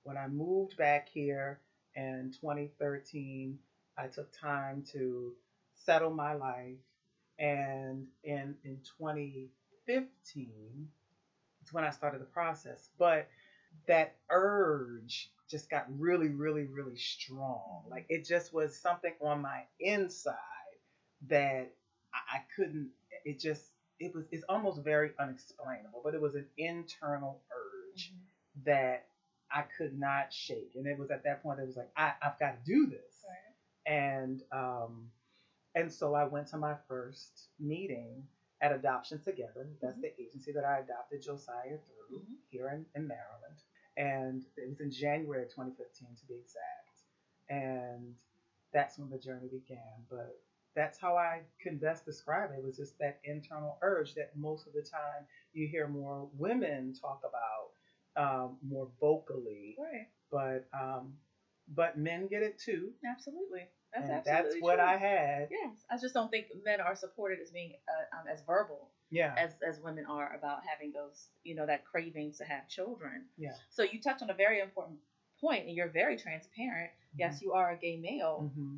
When 0.04 0.18
I 0.18 0.28
moved 0.28 0.78
back 0.78 1.10
here 1.10 1.62
in 1.96 2.32
2013, 2.40 3.58
I 3.98 4.08
took 4.08 4.32
time 4.38 4.84
to 4.94 5.34
settle 5.74 6.12
my 6.12 6.34
life. 6.34 6.78
And 7.40 8.08
in, 8.24 8.56
in 8.64 8.80
2015, 9.88 10.88
it's 11.62 11.74
when 11.74 11.84
I 11.84 11.90
started 11.90 12.22
the 12.22 12.26
process. 12.26 12.90
But 12.98 13.28
that 13.88 14.16
urge 14.30 15.32
just 15.50 15.70
got 15.70 15.86
really, 15.98 16.30
really, 16.30 16.66
really 16.66 16.96
strong. 16.96 17.84
Like 17.90 18.06
it 18.10 18.26
just 18.26 18.54
was 18.54 18.76
something 18.76 19.14
on 19.22 19.42
my 19.42 19.64
inside 19.80 20.36
that 21.28 21.72
I, 22.14 22.38
I 22.38 22.42
couldn't, 22.56 22.90
it 23.26 23.40
just, 23.40 23.66
it 24.00 24.16
was, 24.16 24.26
it's 24.32 24.44
almost 24.50 24.82
very 24.84 25.12
unexplainable, 25.20 26.02
but 26.04 26.14
it 26.14 26.22
was 26.22 26.36
an 26.36 26.46
internal 26.58 27.42
urge 27.52 28.14
that 28.66 29.06
I 29.52 29.64
could 29.78 30.00
not 30.00 30.32
shake. 30.34 30.72
And 30.76 30.88
it 30.88 30.98
was 30.98 31.12
at 31.12 31.24
that 31.26 31.44
point, 31.44 31.60
it 31.60 31.68
was 31.68 31.76
like, 31.78 31.92
I, 31.98 32.14
I've 32.22 32.40
got 32.40 32.52
to 32.52 32.60
do 32.66 32.88
this. 32.88 33.26
Right. 33.28 33.94
And, 33.94 34.42
um, 34.52 35.10
and 35.76 35.92
so 35.92 36.14
I 36.14 36.24
went 36.24 36.48
to 36.48 36.58
my 36.58 36.76
first 36.88 37.50
meeting 37.60 38.24
at 38.62 38.72
Adoption 38.72 39.20
Together. 39.20 39.68
That's 39.82 39.98
Mhm. 39.98 40.02
the 40.02 40.22
agency 40.22 40.52
that 40.54 40.66
I 40.66 40.80
adopted 40.80 41.22
Josiah 41.22 41.78
through 41.80 42.20
Mhm. 42.20 42.38
here 42.50 42.70
in, 42.70 42.88
in 42.96 43.08
Maryland. 43.08 43.64
And 43.98 44.46
it 44.58 44.68
was 44.68 44.80
in 44.80 44.92
January 44.92 45.44
of 45.44 45.50
2015 45.50 46.16
to 46.16 46.26
be 46.26 46.36
exact. 46.36 47.04
And 47.50 48.16
that's 48.74 48.98
when 48.98 49.10
the 49.10 49.18
journey 49.20 49.48
began. 49.48 50.06
But 50.10 50.40
that's 50.76 50.98
how 51.00 51.16
I 51.18 51.44
can 51.60 51.78
best 51.78 52.06
describe 52.06 52.52
it. 52.52 52.56
It 52.58 52.64
was 52.64 52.78
just 52.78 52.98
that 53.00 53.18
internal 53.24 53.78
urge 53.82 54.14
that 54.16 54.36
most 54.36 54.68
of 54.68 54.74
the 54.74 54.82
time 54.82 55.26
you 55.54 55.68
hear 55.68 55.88
more 55.88 56.30
women 56.34 56.94
talk 56.94 57.20
about 57.24 57.72
um, 58.16 58.58
more 58.62 58.88
vocally. 59.00 59.76
Right. 59.78 60.08
But 60.32 60.66
um, 60.74 61.18
but 61.68 61.98
men 61.98 62.28
get 62.28 62.44
it 62.44 62.58
too. 62.58 62.94
Absolutely. 63.06 63.70
That's 63.94 64.10
and 64.10 64.24
that's 64.24 64.56
what 64.60 64.78
true. 64.78 64.86
I 64.86 64.98
had. 64.98 65.48
Yes, 65.50 65.74
I 65.90 65.98
just 65.98 66.14
don't 66.14 66.30
think 66.30 66.48
men 66.64 66.80
are 66.80 66.96
supported 66.96 67.40
as 67.40 67.52
being 67.52 67.74
uh, 67.90 68.18
um, 68.18 68.28
as 68.28 68.42
verbal 68.42 68.90
Yeah. 69.10 69.34
as 69.38 69.56
as 69.68 69.80
women 69.80 70.06
are 70.06 70.34
about 70.34 70.60
having 70.66 70.92
those, 70.92 71.28
you 71.44 71.56
know, 71.56 71.66
that 71.66 71.84
cravings 71.84 72.38
to 72.38 72.46
have 72.46 72.68
children. 72.68 73.26
Yeah. 73.38 73.56
So 73.70 73.84
you 73.84 74.00
touched 74.00 74.22
on 74.22 74.30
a 74.30 74.34
very 74.34 74.60
important 74.60 75.00
point, 75.42 75.66
and 75.66 75.76
you're 75.76 75.88
very 75.90 76.16
transparent. 76.16 76.92
Yes, 77.18 77.42
you 77.42 77.52
are 77.54 77.72
a 77.72 77.76
gay 77.76 77.98
male. 77.98 78.50
hmm 78.54 78.78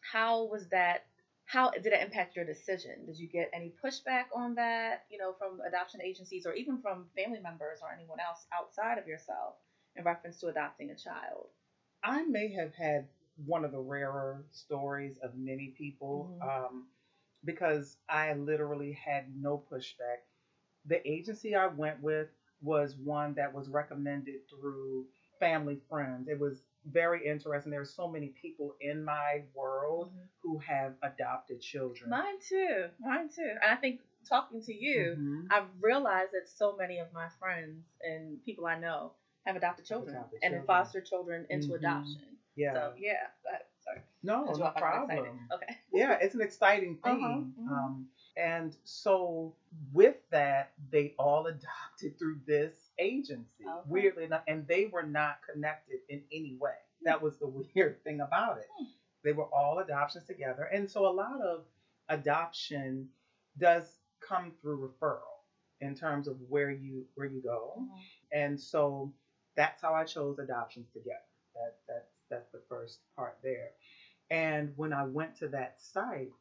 How 0.00 0.44
was 0.44 0.68
that? 0.68 1.02
How 1.46 1.70
did 1.70 1.86
it 1.86 2.00
impact 2.00 2.34
your 2.36 2.44
decision? 2.44 3.04
Did 3.04 3.18
you 3.18 3.26
get 3.26 3.48
any 3.52 3.72
pushback 3.84 4.24
on 4.34 4.54
that, 4.54 5.00
you 5.08 5.18
know, 5.18 5.32
from 5.32 5.60
adoption 5.60 6.00
agencies 6.00 6.46
or 6.46 6.52
even 6.54 6.78
from 6.78 7.08
family 7.16 7.40
members 7.40 7.80
or 7.82 7.92
anyone 7.92 8.20
else 8.20 8.46
outside 8.52 8.98
of 8.98 9.06
yourself 9.06 9.54
in 9.96 10.04
reference 10.04 10.38
to 10.40 10.46
adopting 10.48 10.90
a 10.90 10.94
child? 10.96 11.48
I 12.02 12.22
may 12.22 12.50
have 12.52 12.72
had 12.74 13.06
one 13.46 13.64
of 13.64 13.70
the 13.72 13.80
rarer 13.80 14.44
stories 14.50 15.18
of 15.22 15.34
many 15.34 15.68
people 15.76 16.30
Mhm. 16.40 16.66
um, 16.66 16.86
because 17.44 17.96
I 18.08 18.32
literally 18.34 18.92
had 18.92 19.24
no 19.34 19.58
pushback. 19.70 20.18
The 20.86 21.06
agency 21.08 21.54
I 21.54 21.66
went 21.66 22.00
with 22.00 22.28
was 22.62 22.96
one 22.96 23.34
that 23.34 23.52
was 23.52 23.68
recommended 23.68 24.40
through 24.48 25.06
family 25.38 25.76
friends. 25.88 26.28
It 26.28 26.38
was 26.38 26.62
very 26.84 27.24
interesting. 27.26 27.70
There 27.70 27.80
are 27.80 27.84
so 27.84 28.08
many 28.08 28.30
people 28.40 28.74
in 28.80 29.02
my 29.04 29.42
world 29.54 30.10
who 30.42 30.58
have 30.58 30.94
adopted 31.02 31.60
children. 31.60 32.10
Mine 32.10 32.38
too. 32.48 32.88
Mine 33.00 33.28
too. 33.28 33.56
And 33.62 33.70
I 33.70 33.76
think 33.76 34.00
talking 34.28 34.60
to 34.62 34.72
you, 34.74 35.16
Mhm. 35.18 35.46
I've 35.50 35.68
realized 35.80 36.32
that 36.32 36.48
so 36.48 36.72
many 36.72 36.98
of 36.98 37.12
my 37.12 37.28
friends 37.38 37.84
and 38.02 38.42
people 38.44 38.66
I 38.66 38.76
know 38.76 39.12
have 39.46 39.56
adopted 39.56 39.84
children 39.86 40.16
Adopted 40.16 40.38
and 40.42 40.50
children. 40.52 40.66
fostered 40.66 41.04
children 41.04 41.46
into 41.50 41.72
Mhm. 41.72 41.76
adoption. 41.76 42.38
Yeah. 42.56 42.72
So 42.74 42.92
yeah. 42.98 43.26
Ahead. 43.48 43.62
Sorry. 43.80 44.00
no, 44.22 44.44
no 44.44 44.50
off. 44.64 44.76
I 44.76 44.80
got 44.80 45.02
excited. 45.04 45.08
problem. 45.24 45.48
Okay. 45.52 45.76
yeah, 45.92 46.18
it's 46.20 46.34
an 46.34 46.40
exciting 46.40 46.98
Uh-huh, 47.02 47.16
thing. 47.16 47.54
mhm. 47.60 47.68
Um, 47.70 48.06
and 48.36 48.76
so 48.84 49.54
with 49.92 50.16
that, 50.30 50.72
they 50.90 51.14
all 51.18 51.46
adopted 51.54 52.18
through 52.18 52.40
this 52.46 52.90
agency, 52.98 53.64
Okay. 53.66 53.88
weirdly 53.88 54.24
enough, 54.24 54.42
and 54.46 54.66
they 54.68 54.86
were 54.86 55.02
not 55.02 55.38
connected 55.52 55.98
in 56.08 56.22
any 56.32 56.56
way. 56.60 56.76
That 57.02 57.20
was 57.20 57.38
the 57.38 57.48
weird 57.74 58.02
thing 58.04 58.20
about 58.20 58.58
it. 58.58 58.68
Hmm. 58.78 58.84
They 59.24 59.32
were 59.32 59.46
all 59.52 59.78
adoptions 59.80 60.26
together, 60.26 60.64
and 60.64 60.88
so 60.90 61.06
a 61.06 61.12
lot 61.12 61.40
of 61.40 61.64
adoption 62.08 63.08
does 63.58 63.98
come 64.20 64.52
through 64.60 64.88
referral 64.88 65.18
in 65.80 65.94
terms 65.94 66.28
of 66.28 66.36
where 66.48 66.70
you 66.70 67.04
where 67.14 67.26
you 67.26 67.42
go. 67.42 67.86
And 68.32 68.58
so 68.60 69.12
that's 69.56 69.82
how 69.82 69.94
I 69.94 70.04
chose 70.04 70.38
adoptions 70.38 70.88
together. 70.92 71.18
That 71.54 71.76
that's 71.88 72.11
that's 72.32 72.50
the 72.50 72.62
first 72.68 72.98
part 73.14 73.38
there. 73.42 73.70
And 74.30 74.72
when 74.76 74.92
I 74.92 75.04
went 75.04 75.36
to 75.38 75.48
that 75.48 75.76
site, 75.78 76.32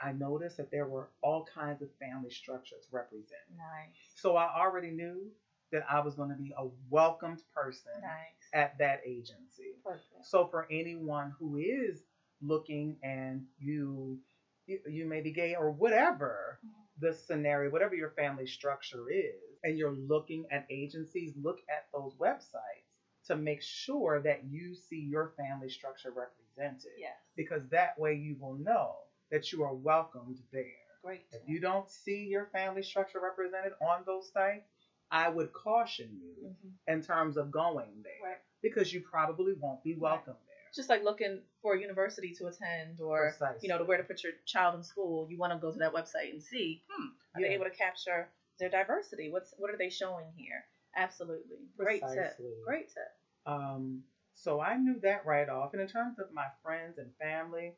I 0.00 0.12
noticed 0.12 0.56
that 0.56 0.70
there 0.70 0.88
were 0.88 1.10
all 1.22 1.46
kinds 1.54 1.82
of 1.82 1.88
family 2.00 2.30
structures 2.30 2.88
represented. 2.90 3.56
Nice. 3.56 3.96
So 4.16 4.36
I 4.36 4.48
already 4.58 4.90
knew 4.90 5.30
that 5.70 5.84
I 5.90 6.00
was 6.00 6.14
going 6.14 6.30
to 6.30 6.36
be 6.36 6.54
a 6.56 6.66
welcomed 6.88 7.42
person 7.54 7.92
Nice. 8.00 8.48
at 8.52 8.78
that 8.78 9.00
agency. 9.06 9.76
Perfect. 9.84 10.24
So 10.24 10.46
for 10.46 10.66
anyone 10.70 11.34
who 11.38 11.58
is 11.58 12.02
looking 12.40 12.96
and 13.02 13.44
you 13.58 14.18
you, 14.66 14.78
you 14.88 15.04
may 15.06 15.20
be 15.20 15.30
gay 15.30 15.54
or 15.54 15.70
whatever 15.70 16.58
mm-hmm. 16.64 17.06
the 17.06 17.12
scenario, 17.12 17.70
whatever 17.70 17.94
your 17.94 18.10
family 18.10 18.46
structure 18.46 19.10
is, 19.10 19.58
and 19.62 19.76
you're 19.76 19.92
looking 19.92 20.46
at 20.50 20.66
agencies, 20.70 21.32
look 21.42 21.58
at 21.68 21.86
those 21.92 22.14
websites 22.14 22.93
to 23.26 23.36
make 23.36 23.62
sure 23.62 24.20
that 24.20 24.44
you 24.44 24.74
see 24.74 25.00
your 25.00 25.32
family 25.36 25.68
structure 25.68 26.10
represented. 26.10 26.92
Yes. 26.98 27.14
Because 27.36 27.62
that 27.70 27.98
way 27.98 28.14
you 28.14 28.36
will 28.38 28.54
know 28.54 28.96
that 29.30 29.50
you 29.52 29.62
are 29.62 29.74
welcomed 29.74 30.38
there. 30.52 30.64
Great. 31.02 31.24
If 31.32 31.40
you 31.46 31.60
don't 31.60 31.88
see 31.90 32.24
your 32.26 32.46
family 32.46 32.82
structure 32.82 33.20
represented 33.20 33.72
on 33.80 34.02
those 34.06 34.30
sites, 34.32 34.68
I 35.10 35.28
would 35.28 35.52
caution 35.52 36.18
you 36.20 36.56
Mhm. 36.62 36.72
in 36.86 37.02
terms 37.02 37.36
of 37.36 37.50
going 37.50 38.02
there 38.02 38.20
Right. 38.22 38.38
because 38.62 38.92
you 38.92 39.00
probably 39.00 39.52
won't 39.54 39.82
be 39.82 39.94
welcome 39.94 40.36
there. 40.46 40.70
Just 40.74 40.88
like 40.88 41.02
looking 41.02 41.42
for 41.62 41.74
a 41.74 41.78
university 41.78 42.32
to 42.32 42.46
attend 42.46 43.00
or 43.00 43.32
you 43.60 43.68
know, 43.68 43.78
to 43.78 43.84
where 43.84 43.96
to 43.98 44.02
put 44.04 44.22
your 44.22 44.32
child 44.44 44.74
in 44.74 44.82
school, 44.82 45.30
you 45.30 45.38
want 45.38 45.52
to 45.52 45.58
go 45.58 45.70
to 45.70 45.78
that 45.78 45.92
website 45.92 46.30
and 46.30 46.42
see, 46.42 46.82
hmm, 46.88 47.08
are 47.34 47.40
they 47.40 47.54
able 47.54 47.64
to 47.64 47.70
capture 47.70 48.28
their 48.58 48.68
diversity? 48.68 49.28
What's 49.30 49.52
what 49.56 49.70
are 49.70 49.76
they 49.76 49.88
showing 49.90 50.32
here? 50.36 50.66
Absolutely. 50.96 51.58
Great 51.76 52.02
tip. 52.14 52.32
Great 52.64 52.88
tip. 52.88 53.10
Um, 53.46 54.02
so 54.34 54.60
I 54.60 54.76
knew 54.76 54.98
that 55.00 55.24
right 55.24 55.48
off. 55.48 55.72
And 55.72 55.80
in 55.82 55.88
terms 55.88 56.18
of 56.18 56.30
my 56.30 56.46
friends 56.62 56.98
and 56.98 57.10
family, 57.20 57.74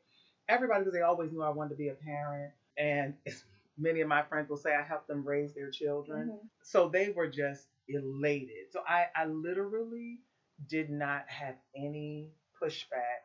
everybody, 0.47 0.81
because 0.81 0.93
they 0.93 1.01
always 1.01 1.31
knew 1.31 1.41
I 1.41 1.49
wanted 1.49 1.69
to 1.69 1.75
be 1.75 1.89
a 1.89 1.93
parent, 1.93 2.51
and 2.77 3.13
many 3.77 4.01
of 4.01 4.07
my 4.07 4.21
friends 4.23 4.49
will 4.49 4.57
say 4.57 4.73
I 4.75 4.81
helped 4.83 5.07
them 5.07 5.23
raise 5.27 5.53
their 5.53 5.69
children. 5.69 6.29
Mhm. 6.29 6.47
So 6.63 6.87
they 6.87 7.09
were 7.09 7.27
just 7.27 7.67
elated. 7.87 8.71
So 8.71 8.81
I, 8.85 9.07
I 9.15 9.25
literally 9.25 10.19
did 10.67 10.89
not 10.89 11.23
have 11.27 11.55
any 11.75 12.31
pushback 12.61 13.21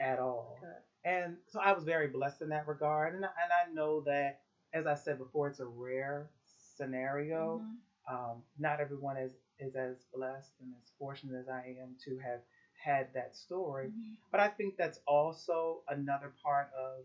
at 0.00 0.18
all. 0.18 0.58
And 1.04 1.36
so 1.48 1.60
I 1.60 1.72
was 1.72 1.84
very 1.84 2.08
blessed 2.08 2.42
in 2.42 2.48
that 2.50 2.66
regard. 2.66 3.14
And, 3.14 3.24
I- 3.24 3.28
and 3.42 3.52
I 3.52 3.64
know 3.72 4.00
that, 4.02 4.36
as 4.72 4.86
I 4.86 4.94
said 4.94 5.18
before, 5.18 5.48
it's 5.48 5.60
a 5.60 5.66
rare 5.66 6.28
scenario. 6.44 7.58
Mhm. 7.60 7.78
Um, 8.08 8.42
not 8.58 8.80
everyone 8.80 9.16
is, 9.16 9.32
is 9.58 9.74
as 9.76 10.04
blessed 10.14 10.52
and 10.60 10.72
as 10.82 10.90
fortunate 10.98 11.38
as 11.38 11.48
I 11.48 11.76
am 11.80 11.96
to 12.04 12.18
have 12.18 12.40
had 12.82 13.12
that 13.14 13.36
story. 13.36 13.88
Mhm. 13.88 14.16
But 14.30 14.40
I 14.40 14.48
think 14.48 14.76
that's 14.76 14.98
also 15.06 15.84
another 15.88 16.32
part 16.42 16.72
of 16.72 17.04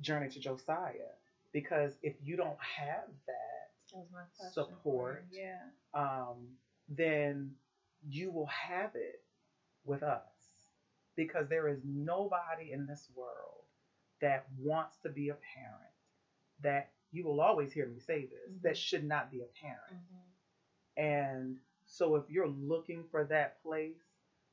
Journey 0.00 0.28
to 0.30 0.40
Josiah. 0.40 1.14
Because 1.52 1.98
if 2.02 2.14
you 2.22 2.36
don't 2.36 2.58
have 2.60 3.08
that, 3.26 3.70
That 3.92 3.98
was 3.98 4.10
my 4.12 4.24
question. 4.36 4.52
Support. 4.52 5.26
Yeah. 5.30 5.70
um, 5.94 6.58
then 6.88 7.56
you 8.06 8.30
will 8.30 8.46
have 8.46 8.94
it 8.94 9.22
with 9.84 10.02
us. 10.02 10.70
Because 11.16 11.48
there 11.48 11.68
is 11.68 11.80
nobody 11.84 12.72
in 12.72 12.86
this 12.86 13.10
world 13.14 13.64
that 14.20 14.46
wants 14.58 14.98
to 14.98 15.08
be 15.08 15.30
a 15.30 15.34
parent, 15.34 15.94
that 16.60 16.92
you 17.10 17.24
will 17.24 17.40
always 17.40 17.72
hear 17.72 17.86
me 17.86 17.98
say 17.98 18.24
this, 18.24 18.50
Mhm. 18.50 18.62
that 18.62 18.76
should 18.76 19.02
not 19.04 19.30
be 19.30 19.40
a 19.42 19.46
parent. 19.46 19.92
Mhm. 19.92 20.22
And 20.96 21.60
so 21.84 22.16
if 22.16 22.28
you're 22.28 22.48
looking 22.48 23.04
for 23.04 23.24
that 23.24 23.60
place 23.62 24.02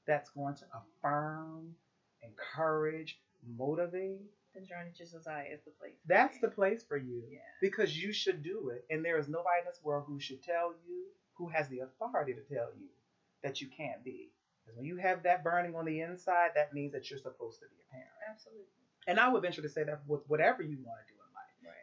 that's 0.05 0.29
going 0.29 0.55
to 0.55 0.65
affirm, 0.73 1.75
encourage, 2.21 3.17
motivate, 3.43 4.31
Then 4.53 4.63
Journey 4.65 4.91
to 4.93 5.05
Josiah 5.05 5.45
is 5.49 5.61
the 5.63 5.71
place. 5.71 5.99
that's 6.05 6.39
the 6.39 6.47
place 6.49 6.83
for 6.83 6.95
you. 6.97 7.25
Yeah. 7.29 7.39
Because 7.61 8.01
you 8.01 8.11
should 8.13 8.41
do 8.41 8.69
it. 8.69 8.85
And 8.89 9.03
there 9.03 9.17
is 9.17 9.27
nobody 9.27 9.59
in 9.59 9.65
this 9.65 9.81
world 9.83 10.05
who 10.05 10.19
should 10.19 10.41
tell 10.41 10.73
you, 10.85 11.11
who 11.33 11.49
has 11.49 11.67
the 11.67 11.79
authority 11.79 12.33
to 12.33 12.41
tell 12.43 12.73
you 12.73 12.89
that 13.41 13.59
you 13.61 13.67
can't 13.67 14.03
be. 14.03 14.31
Because 14.63 14.77
when 14.77 14.85
you 14.85 14.95
have 14.97 15.23
that 15.23 15.43
burning 15.43 15.75
on 15.75 15.85
the 15.85 15.99
inside, 15.99 16.53
that 16.55 16.73
means 16.73 16.93
that 16.93 17.09
you're 17.09 17.19
supposed 17.19 17.59
to 17.59 17.67
be 17.67 17.75
a 17.81 17.91
parent. 17.91 18.09
Absolutely. 18.29 18.65
And 19.07 19.19
I 19.19 19.27
would 19.29 19.41
venture 19.41 19.61
to 19.61 19.69
say 19.69 19.83
that 19.83 20.07
with 20.07 20.27
whatever 20.27 20.63
you 20.63 20.79
want 20.79 20.99
to 21.05 21.05
do 21.05 21.13
in 21.13 21.14
life, 21.14 21.14
Right. 21.14 21.14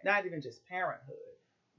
Not 0.04 0.24
even 0.26 0.40
just 0.40 0.64
parenthood, 0.64 1.16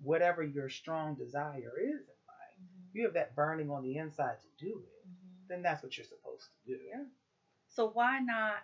whatever 0.02 0.44
your 0.44 0.70
strong 0.70 1.16
desire 1.16 1.78
is 1.78 2.08
in 2.08 2.16
life, 2.28 2.58
Mhm. 2.60 2.90
if 2.90 2.96
you 2.96 3.04
have 3.04 3.14
that 3.14 3.36
burning 3.36 3.70
on 3.70 3.84
the 3.84 3.98
inside 3.98 4.40
to 4.40 4.48
do 4.58 4.84
it, 4.86 5.08
Mhm. 5.08 5.48
then 5.48 5.62
that's 5.62 5.82
what 5.84 5.96
you're 5.98 6.04
supposed 6.06 6.50
to 6.52 6.78
do. 6.78 6.82
Yeah. 6.84 7.06
So 7.68 7.90
why 7.90 8.20
not 8.20 8.64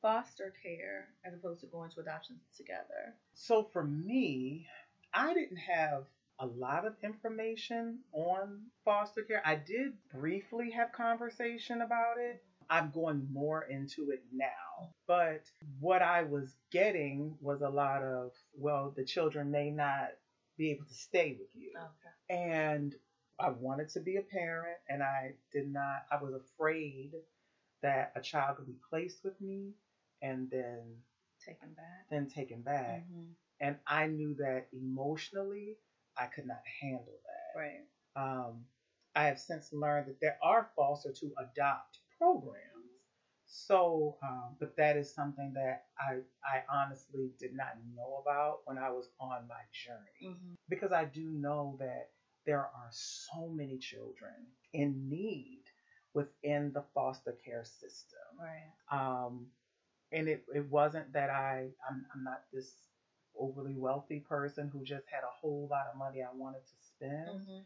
foster 0.00 0.50
care 0.62 1.14
as 1.24 1.34
opposed 1.34 1.60
to 1.60 1.66
going 1.66 1.90
to 1.90 2.00
adoption 2.00 2.40
together? 2.56 3.16
So 3.32 3.62
for 3.64 3.82
me, 3.84 4.66
I 5.12 5.34
didn't 5.34 5.56
have 5.58 6.06
a 6.38 6.46
lot 6.46 6.84
of 6.84 6.96
information 7.02 8.02
on 8.12 8.70
foster 8.84 9.22
care. 9.22 9.42
I 9.44 9.56
did 9.56 9.98
briefly 10.08 10.70
have 10.70 10.92
conversation 10.92 11.82
about 11.82 12.18
it. 12.18 12.42
I'm 12.70 12.90
going 12.92 13.26
more 13.32 13.64
into 13.64 14.10
it 14.10 14.22
now. 14.32 14.94
But 15.06 15.42
what 15.80 16.02
I 16.02 16.22
was 16.22 16.56
getting 16.70 17.36
was 17.40 17.62
a 17.62 17.68
lot 17.68 18.02
of, 18.02 18.30
well, 18.56 18.92
the 18.96 19.04
children 19.04 19.50
may 19.50 19.70
not 19.70 20.10
be 20.56 20.70
able 20.70 20.84
to 20.84 20.94
stay 20.94 21.36
with 21.38 21.48
you. 21.54 21.72
Okay. 21.76 22.34
And 22.42 22.94
I 23.40 23.50
wanted 23.50 23.88
to 23.90 24.00
be 24.00 24.16
a 24.16 24.22
parent, 24.22 24.76
and 24.88 25.02
I 25.02 25.32
did 25.52 25.72
not, 25.72 26.04
I 26.12 26.22
was 26.22 26.34
afraid 26.34 27.12
that 27.82 28.12
a 28.14 28.20
child 28.20 28.56
could 28.58 28.66
be 28.66 28.76
placed 28.88 29.24
with 29.24 29.40
me 29.40 29.72
and 30.22 30.48
then 30.50 30.80
Taken 31.44 31.72
back. 31.72 32.06
then 32.10 32.28
taken 32.28 32.60
back. 32.60 33.04
Mhm. 33.10 33.34
And 33.60 33.76
I 33.86 34.06
knew 34.06 34.34
that 34.34 34.68
emotionally, 34.72 35.78
I 36.16 36.26
could 36.26 36.46
not 36.46 36.62
handle 36.80 37.18
that. 37.26 37.58
Right. 37.58 37.86
Um, 38.16 38.66
I 39.14 39.24
have 39.24 39.40
since 39.40 39.72
learned 39.72 40.08
that 40.08 40.20
there 40.20 40.38
are 40.42 40.70
foster 40.76 41.12
to 41.12 41.34
adopt 41.38 41.99
programs. 42.20 42.66
So, 43.46 44.16
um, 44.22 44.56
but 44.60 44.76
that 44.76 44.96
is 44.96 45.12
something 45.12 45.52
that 45.54 45.86
I, 45.98 46.20
I 46.44 46.62
honestly 46.72 47.30
did 47.38 47.54
not 47.56 47.74
know 47.96 48.22
about 48.22 48.60
when 48.64 48.78
I 48.78 48.90
was 48.90 49.08
on 49.20 49.48
my 49.48 49.62
journey 49.72 50.36
Mhm. 50.36 50.56
because 50.68 50.92
I 50.92 51.04
do 51.06 51.30
know 51.30 51.76
that 51.80 52.10
there 52.46 52.60
are 52.60 52.88
so 52.90 53.48
many 53.48 53.78
children 53.78 54.34
in 54.72 55.08
need 55.08 55.64
within 56.14 56.72
the 56.72 56.82
foster 56.94 57.32
care 57.44 57.64
system. 57.64 58.20
Right. 58.38 58.72
Um, 58.90 59.50
and 60.12 60.28
it, 60.28 60.44
it 60.54 60.68
wasn't 60.70 61.12
that 61.12 61.30
I, 61.30 61.70
I'm, 61.88 62.06
I'm 62.14 62.24
not 62.24 62.44
this 62.52 62.82
overly 63.38 63.74
wealthy 63.76 64.20
person 64.20 64.68
who 64.72 64.84
just 64.84 65.06
had 65.08 65.22
a 65.24 65.30
whole 65.40 65.68
lot 65.70 65.86
of 65.92 65.98
money 65.98 66.22
I 66.22 66.32
wanted 66.34 66.62
to 66.66 66.76
spend. 66.80 67.28
Mhm. 67.48 67.62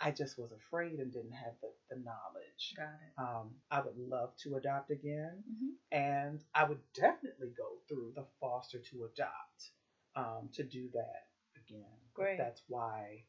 I 0.00 0.10
just 0.10 0.38
was 0.38 0.52
afraid 0.52 0.98
and 1.00 1.12
didn't 1.12 1.32
have 1.32 1.54
the, 1.62 1.70
the 1.90 1.96
knowledge. 2.02 2.74
Got 2.76 3.00
it. 3.06 3.12
Um, 3.18 3.54
I 3.70 3.80
would 3.80 3.96
love 3.96 4.30
to 4.42 4.56
adopt 4.56 4.90
again, 4.90 5.42
Mhm. 5.48 5.70
and 5.90 6.44
I 6.54 6.64
would 6.64 6.80
definitely 6.94 7.50
go 7.56 7.80
through 7.88 8.12
the 8.14 8.26
foster 8.40 8.78
to 8.90 9.04
adopt 9.04 9.70
um, 10.14 10.50
to 10.54 10.64
do 10.64 10.88
that 10.92 11.22
again. 11.56 11.96
But 12.14 12.24
Great. 12.24 12.38
that's 12.38 12.62
why 12.68 13.24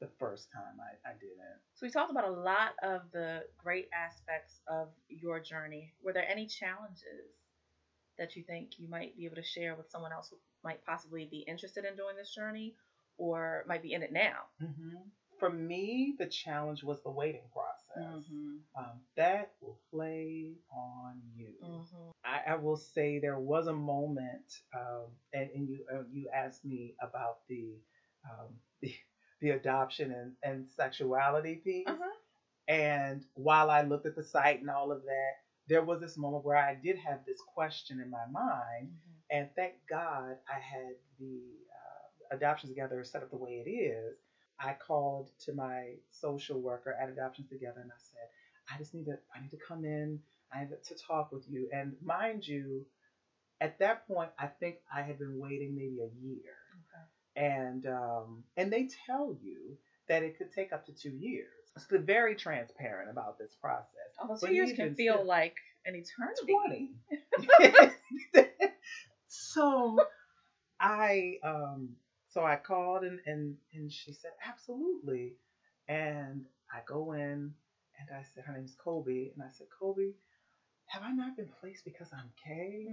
the 0.00 0.08
first 0.18 0.50
time 0.52 0.80
I, 0.80 1.10
I 1.10 1.12
didn't. 1.14 1.60
So 1.74 1.86
we 1.86 1.90
talked 1.90 2.10
about 2.10 2.24
a 2.24 2.30
lot 2.30 2.72
of 2.82 3.02
the 3.12 3.42
great 3.58 3.88
aspects 3.92 4.60
of 4.66 4.88
your 5.08 5.40
journey. 5.40 5.92
Were 6.02 6.12
there 6.12 6.28
any 6.28 6.46
challenges 6.46 7.36
that 8.18 8.36
you 8.36 8.42
think 8.42 8.78
you 8.78 8.88
might 8.88 9.16
be 9.16 9.24
able 9.24 9.36
to 9.36 9.42
share 9.42 9.74
with 9.74 9.88
someone 9.90 10.12
else 10.12 10.28
who 10.30 10.36
might 10.64 10.82
possibly 10.84 11.26
be 11.26 11.38
interested 11.46 11.84
in 11.84 11.96
doing 11.96 12.16
this 12.16 12.30
journey 12.34 12.74
or 13.18 13.64
might 13.66 13.82
be 13.82 13.92
in 13.94 14.02
it 14.02 14.12
now? 14.12 14.48
Mm-hmm. 14.62 15.08
For 15.40 15.50
me, 15.50 16.14
the 16.18 16.26
challenge 16.26 16.82
was 16.82 17.02
the 17.02 17.10
waiting 17.10 17.48
process. 17.52 18.14
Mm-hmm. 18.14 18.56
Um, 18.78 19.00
that 19.16 19.52
will 19.60 19.80
play 19.92 20.52
on 20.70 21.14
you. 21.34 21.54
Mm-hmm. 21.64 22.10
I, 22.24 22.52
I 22.52 22.56
will 22.56 22.76
say 22.76 23.18
there 23.18 23.38
was 23.38 23.66
a 23.66 23.72
moment, 23.72 24.44
um, 24.76 25.06
and, 25.32 25.48
and 25.54 25.68
you 25.68 25.84
uh, 25.92 26.02
you 26.12 26.28
asked 26.34 26.64
me 26.64 26.94
about 27.02 27.38
the 27.48 27.74
um, 28.24 28.48
the, 28.82 28.94
the 29.40 29.50
adoption 29.50 30.12
and, 30.12 30.32
and 30.42 30.68
sexuality 30.76 31.56
piece. 31.64 31.86
Uh-huh. 31.88 32.10
And 32.68 33.24
while 33.34 33.70
I 33.70 33.82
looked 33.82 34.06
at 34.06 34.14
the 34.14 34.22
site 34.22 34.60
and 34.60 34.70
all 34.70 34.92
of 34.92 35.02
that, 35.02 35.32
there 35.68 35.82
was 35.82 36.00
this 36.00 36.18
moment 36.18 36.44
where 36.44 36.56
I 36.56 36.74
did 36.74 36.98
have 36.98 37.20
this 37.26 37.40
question 37.54 38.00
in 38.00 38.10
my 38.10 38.26
mind. 38.30 38.90
And 39.30 39.48
thank 39.56 39.74
God 39.88 40.36
I 40.48 40.58
had 40.60 40.94
the 41.18 41.40
uh, 41.70 42.36
adoptions 42.36 42.70
together 42.70 43.02
set 43.04 43.22
up 43.22 43.30
the 43.30 43.36
way 43.36 43.62
it 43.64 43.70
is. 43.70 44.16
I 44.60 44.74
called 44.74 45.30
to 45.46 45.52
my 45.54 45.94
social 46.10 46.60
worker 46.60 46.94
at 47.00 47.08
Adoptions 47.08 47.48
Together 47.48 47.80
and 47.80 47.90
I 47.90 47.98
said, 47.98 48.28
I 48.72 48.78
just 48.78 48.94
need 48.94 49.06
to 49.06 49.18
I 49.34 49.40
need 49.40 49.50
to 49.50 49.58
come 49.66 49.84
in. 49.84 50.20
I 50.52 50.60
need 50.60 50.70
to 50.84 50.94
talk 50.94 51.32
with 51.32 51.48
you. 51.48 51.68
And 51.72 51.94
mind 52.04 52.46
you, 52.46 52.84
at 53.60 53.78
that 53.78 54.06
point, 54.06 54.30
I 54.38 54.46
think 54.46 54.76
I 54.94 55.02
had 55.02 55.18
been 55.18 55.38
waiting 55.38 55.74
maybe 55.74 56.00
a 56.00 56.26
year. 56.26 56.54
Okay. 56.74 57.46
And 57.46 57.86
um, 57.86 58.44
and 58.56 58.72
they 58.72 58.88
tell 59.06 59.36
you 59.42 59.76
that 60.08 60.22
it 60.22 60.36
could 60.36 60.52
take 60.52 60.72
up 60.72 60.84
to 60.86 60.92
two 60.92 61.10
years. 61.10 61.46
So 61.78 61.86
they're 61.90 62.00
very 62.00 62.34
transparent 62.34 63.10
about 63.10 63.38
this 63.38 63.54
process. 63.60 63.86
Oh, 64.20 64.36
two 64.36 64.52
years 64.52 64.72
can 64.72 64.94
feel 64.94 65.14
still- 65.14 65.26
like 65.26 65.54
an 65.86 65.94
eternity. 65.94 66.90
20. 67.64 67.92
so 69.28 69.98
I 70.80 71.38
um 71.44 71.90
so 72.30 72.44
I 72.44 72.56
called 72.56 73.04
and, 73.04 73.20
and 73.26 73.56
and 73.74 73.92
she 73.92 74.12
said 74.12 74.32
absolutely 74.46 75.34
And 75.88 76.46
I 76.72 76.80
go 76.86 77.12
in 77.12 77.54
and 77.98 78.08
I 78.14 78.22
said, 78.34 78.44
her 78.46 78.54
name's 78.54 78.76
Kobe. 78.76 79.30
And 79.34 79.42
I 79.42 79.50
said, 79.50 79.68
Kobe, 79.78 80.12
have 80.86 81.02
I 81.02 81.12
not 81.12 81.36
been 81.36 81.50
placed 81.60 81.84
because 81.84 82.08
I'm 82.12 82.32
gay? 82.46 82.92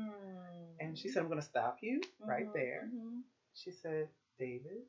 And 0.79 0.97
she 0.97 1.09
said, 1.09 1.21
I'm 1.21 1.27
going 1.29 1.39
to 1.41 1.45
stop 1.45 1.77
you 1.81 2.01
right 2.27 2.45
Mhm, 2.45 2.53
there. 2.53 2.91
mhm. 2.93 3.23
She 3.53 3.71
said, 3.71 4.09
David, 4.39 4.83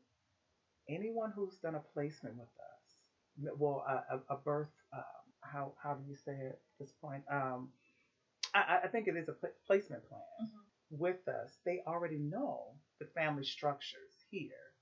anyone 0.88 1.32
who's 1.34 1.58
done 1.58 1.74
a 1.76 1.80
placement 1.94 2.36
with 2.36 2.48
us, 2.60 3.52
well, 3.56 3.84
a, 3.86 4.14
a, 4.16 4.20
a 4.34 4.36
birth, 4.36 4.70
um, 4.92 5.02
how, 5.42 5.74
how 5.82 5.94
do 5.94 6.02
you 6.04 6.14
say 6.14 6.32
it 6.32 6.52
at 6.52 6.78
this 6.80 6.92
point? 7.00 7.24
Um, 7.30 7.70
I, 8.54 8.60
I- 8.60 8.80
think 8.88 9.08
it 9.08 9.16
is 9.16 9.28
a 9.28 9.32
pla- 9.32 9.50
placement 9.66 10.04
plan 10.08 10.20
Mhm. 10.42 10.64
with 10.90 11.26
us. 11.28 11.58
They 11.64 11.80
already 11.86 12.18
know 12.18 12.74
the 13.00 13.06
family 13.06 13.44
structures 13.44 14.07
here, 14.30 14.72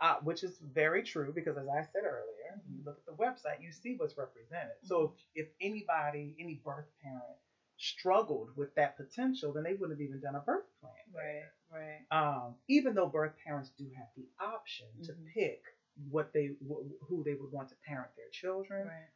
uh, 0.00 0.16
which 0.22 0.42
is 0.42 0.58
very 0.72 1.02
true 1.02 1.32
because, 1.32 1.56
as 1.56 1.66
I 1.68 1.82
said 1.92 2.04
earlier, 2.04 2.60
you 2.68 2.82
look 2.84 2.96
at 2.98 3.04
the 3.06 3.12
website, 3.22 3.60
you 3.60 3.70
see 3.70 3.94
what's 3.96 4.16
represented. 4.16 4.74
So 4.82 5.02
if, 5.04 5.10
if 5.34 5.46
anybody, 5.60 6.34
any 6.38 6.58
birth 6.64 6.86
parent, 7.02 7.36
struggled 7.78 8.50
with 8.56 8.68
that 8.76 8.96
potential, 8.96 9.52
then 9.52 9.62
they 9.64 9.72
wouldn't 9.74 9.98
have 9.98 10.04
even 10.04 10.18
done 10.20 10.34
a 10.34 10.40
birth 10.40 10.64
plan. 10.80 10.92
Right, 11.14 11.42
right. 11.70 12.02
Um, 12.10 12.56
even 12.68 12.94
though 12.94 13.06
birth 13.06 13.32
parents 13.44 13.70
do 13.78 13.88
have 13.96 14.06
the 14.16 14.26
option 14.40 14.86
to 15.04 15.12
Mhm. 15.12 15.26
pick 15.34 15.60
what 16.10 16.26
they 16.32 16.48
wh- 16.66 16.88
who 17.06 17.22
they 17.24 17.34
would 17.34 17.50
want 17.50 17.68
to 17.68 17.74
parent 17.86 18.10
their 18.16 18.28
children, 18.30 18.86
Right. 18.86 19.10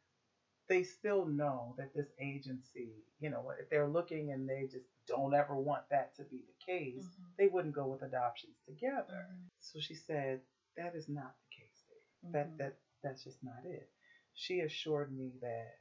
They 0.67 0.83
still 0.83 1.25
know 1.25 1.73
that 1.77 1.93
this 1.93 2.11
agency, 2.19 3.03
you 3.19 3.29
know, 3.29 3.51
if 3.59 3.69
they're 3.69 3.87
looking 3.87 4.31
and 4.31 4.47
they 4.47 4.65
just 4.69 4.85
don't 5.07 5.33
ever 5.33 5.55
want 5.55 5.83
that 5.89 6.13
to 6.15 6.23
be 6.25 6.43
the 6.47 6.65
case, 6.65 7.05
Mhm. 7.17 7.35
they 7.37 7.47
wouldn't 7.47 7.73
go 7.75 7.85
with 7.87 8.01
adoptions 8.01 8.55
together. 8.65 9.27
Mhm. 9.29 9.49
So 9.59 9.79
she 9.79 9.93
said 9.93 10.41
that 10.75 10.93
is 10.95 11.07
not 11.07 11.33
the 11.39 11.47
case 11.63 11.83
there. 11.87 12.31
That 12.31 12.57
that 12.57 12.73
that's 13.03 13.23
just 13.23 13.41
not 13.43 13.65
it. 13.65 13.89
She 14.33 14.61
assured 14.61 15.11
me 15.11 15.37
that 15.41 15.77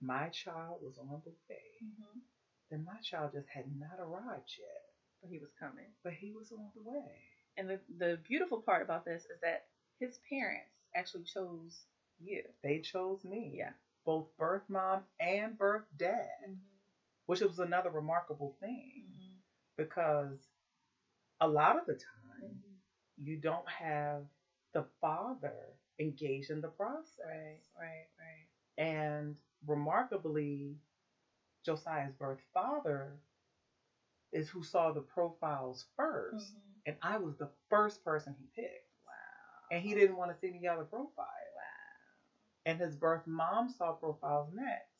my 0.00 0.28
child 0.28 0.80
was 0.82 0.98
on 0.98 1.22
the 1.24 1.34
way, 1.48 1.78
Mhm. 1.82 2.22
my 2.84 3.00
child 3.00 3.32
just 3.32 3.48
had 3.48 3.66
not 3.66 3.98
arrived 3.98 4.54
yet, 4.58 4.92
But 5.20 5.30
he 5.30 5.38
was 5.38 5.52
coming. 5.52 5.92
but 6.02 6.12
he 6.12 6.32
was 6.32 6.50
on 6.52 6.70
the 6.74 6.82
way. 6.82 7.22
And 7.56 7.68
the, 7.70 7.80
the 7.96 8.16
beautiful 8.28 8.58
part 8.58 8.82
about 8.82 9.04
this 9.04 9.24
is 9.26 9.38
that 9.40 9.62
his 9.98 10.18
parents 10.28 10.72
actually 10.94 11.22
chose 11.24 11.86
you. 12.18 12.42
They 12.62 12.78
chose 12.78 13.24
me. 13.24 13.54
Yeah. 13.56 13.72
Both 14.06 14.26
birth 14.38 14.62
mom 14.68 15.02
and 15.20 15.58
birth 15.58 15.84
dad, 15.96 16.58
which 17.26 17.40
was 17.40 17.58
another 17.58 17.90
remarkable 17.90 18.52
thing 18.60 19.04
Mhm. 19.14 19.40
because 19.76 20.38
a 21.40 21.48
lot 21.48 21.76
of 21.76 21.84
the 21.86 21.94
time 21.94 22.60
Mhm. 22.64 22.78
you 23.16 23.36
don't 23.36 23.68
have 23.68 24.26
the 24.72 24.82
father 25.00 25.76
engaged 25.98 26.50
in 26.50 26.60
the 26.60 26.68
process. 26.70 27.24
Right, 27.24 27.60
right, 27.78 28.08
right. 28.18 28.48
And 28.78 29.36
remarkably, 29.66 30.78
Josiah's 31.64 32.14
birth 32.14 32.40
father 32.54 33.20
is 34.32 34.48
who 34.48 34.62
saw 34.62 34.90
the 34.90 35.00
profiles 35.02 35.84
1st 35.96 36.54
Mhm. 36.54 36.80
And 36.86 36.96
I 37.02 37.16
was 37.16 37.36
the 37.36 37.48
first 37.68 38.02
person 38.04 38.34
he 38.38 38.46
picked. 38.54 38.84
Wow. 39.06 39.12
And 39.70 39.82
he 39.82 39.94
didn't 39.94 40.16
want 40.16 40.30
to 40.30 40.36
see 40.38 40.48
any 40.48 40.66
other 40.66 40.84
profile. 40.84 41.26
And 42.66 42.78
his 42.80 42.96
birth 42.96 43.22
mom 43.26 43.70
saw 43.70 43.92
profiles 43.92 44.48
next. 44.52 44.90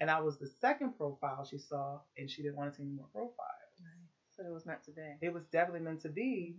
And 0.00 0.10
I 0.10 0.18
was 0.20 0.38
the 0.38 0.48
second 0.48 0.92
profile 0.96 1.44
she 1.44 1.58
saw, 1.58 2.00
and 2.18 2.30
she 2.30 2.42
didn't 2.42 2.56
want 2.56 2.72
to 2.72 2.76
see 2.76 2.84
any 2.84 2.92
more 2.92 3.08
profiles. 3.12 3.72
So 4.36 4.44
it 4.44 4.52
was 4.52 4.66
meant 4.66 4.82
to 4.84 4.92
be. 4.92 5.16
It 5.22 5.32
was 5.32 5.44
definitely 5.52 5.80
meant 5.82 6.02
to 6.02 6.10
be. 6.10 6.54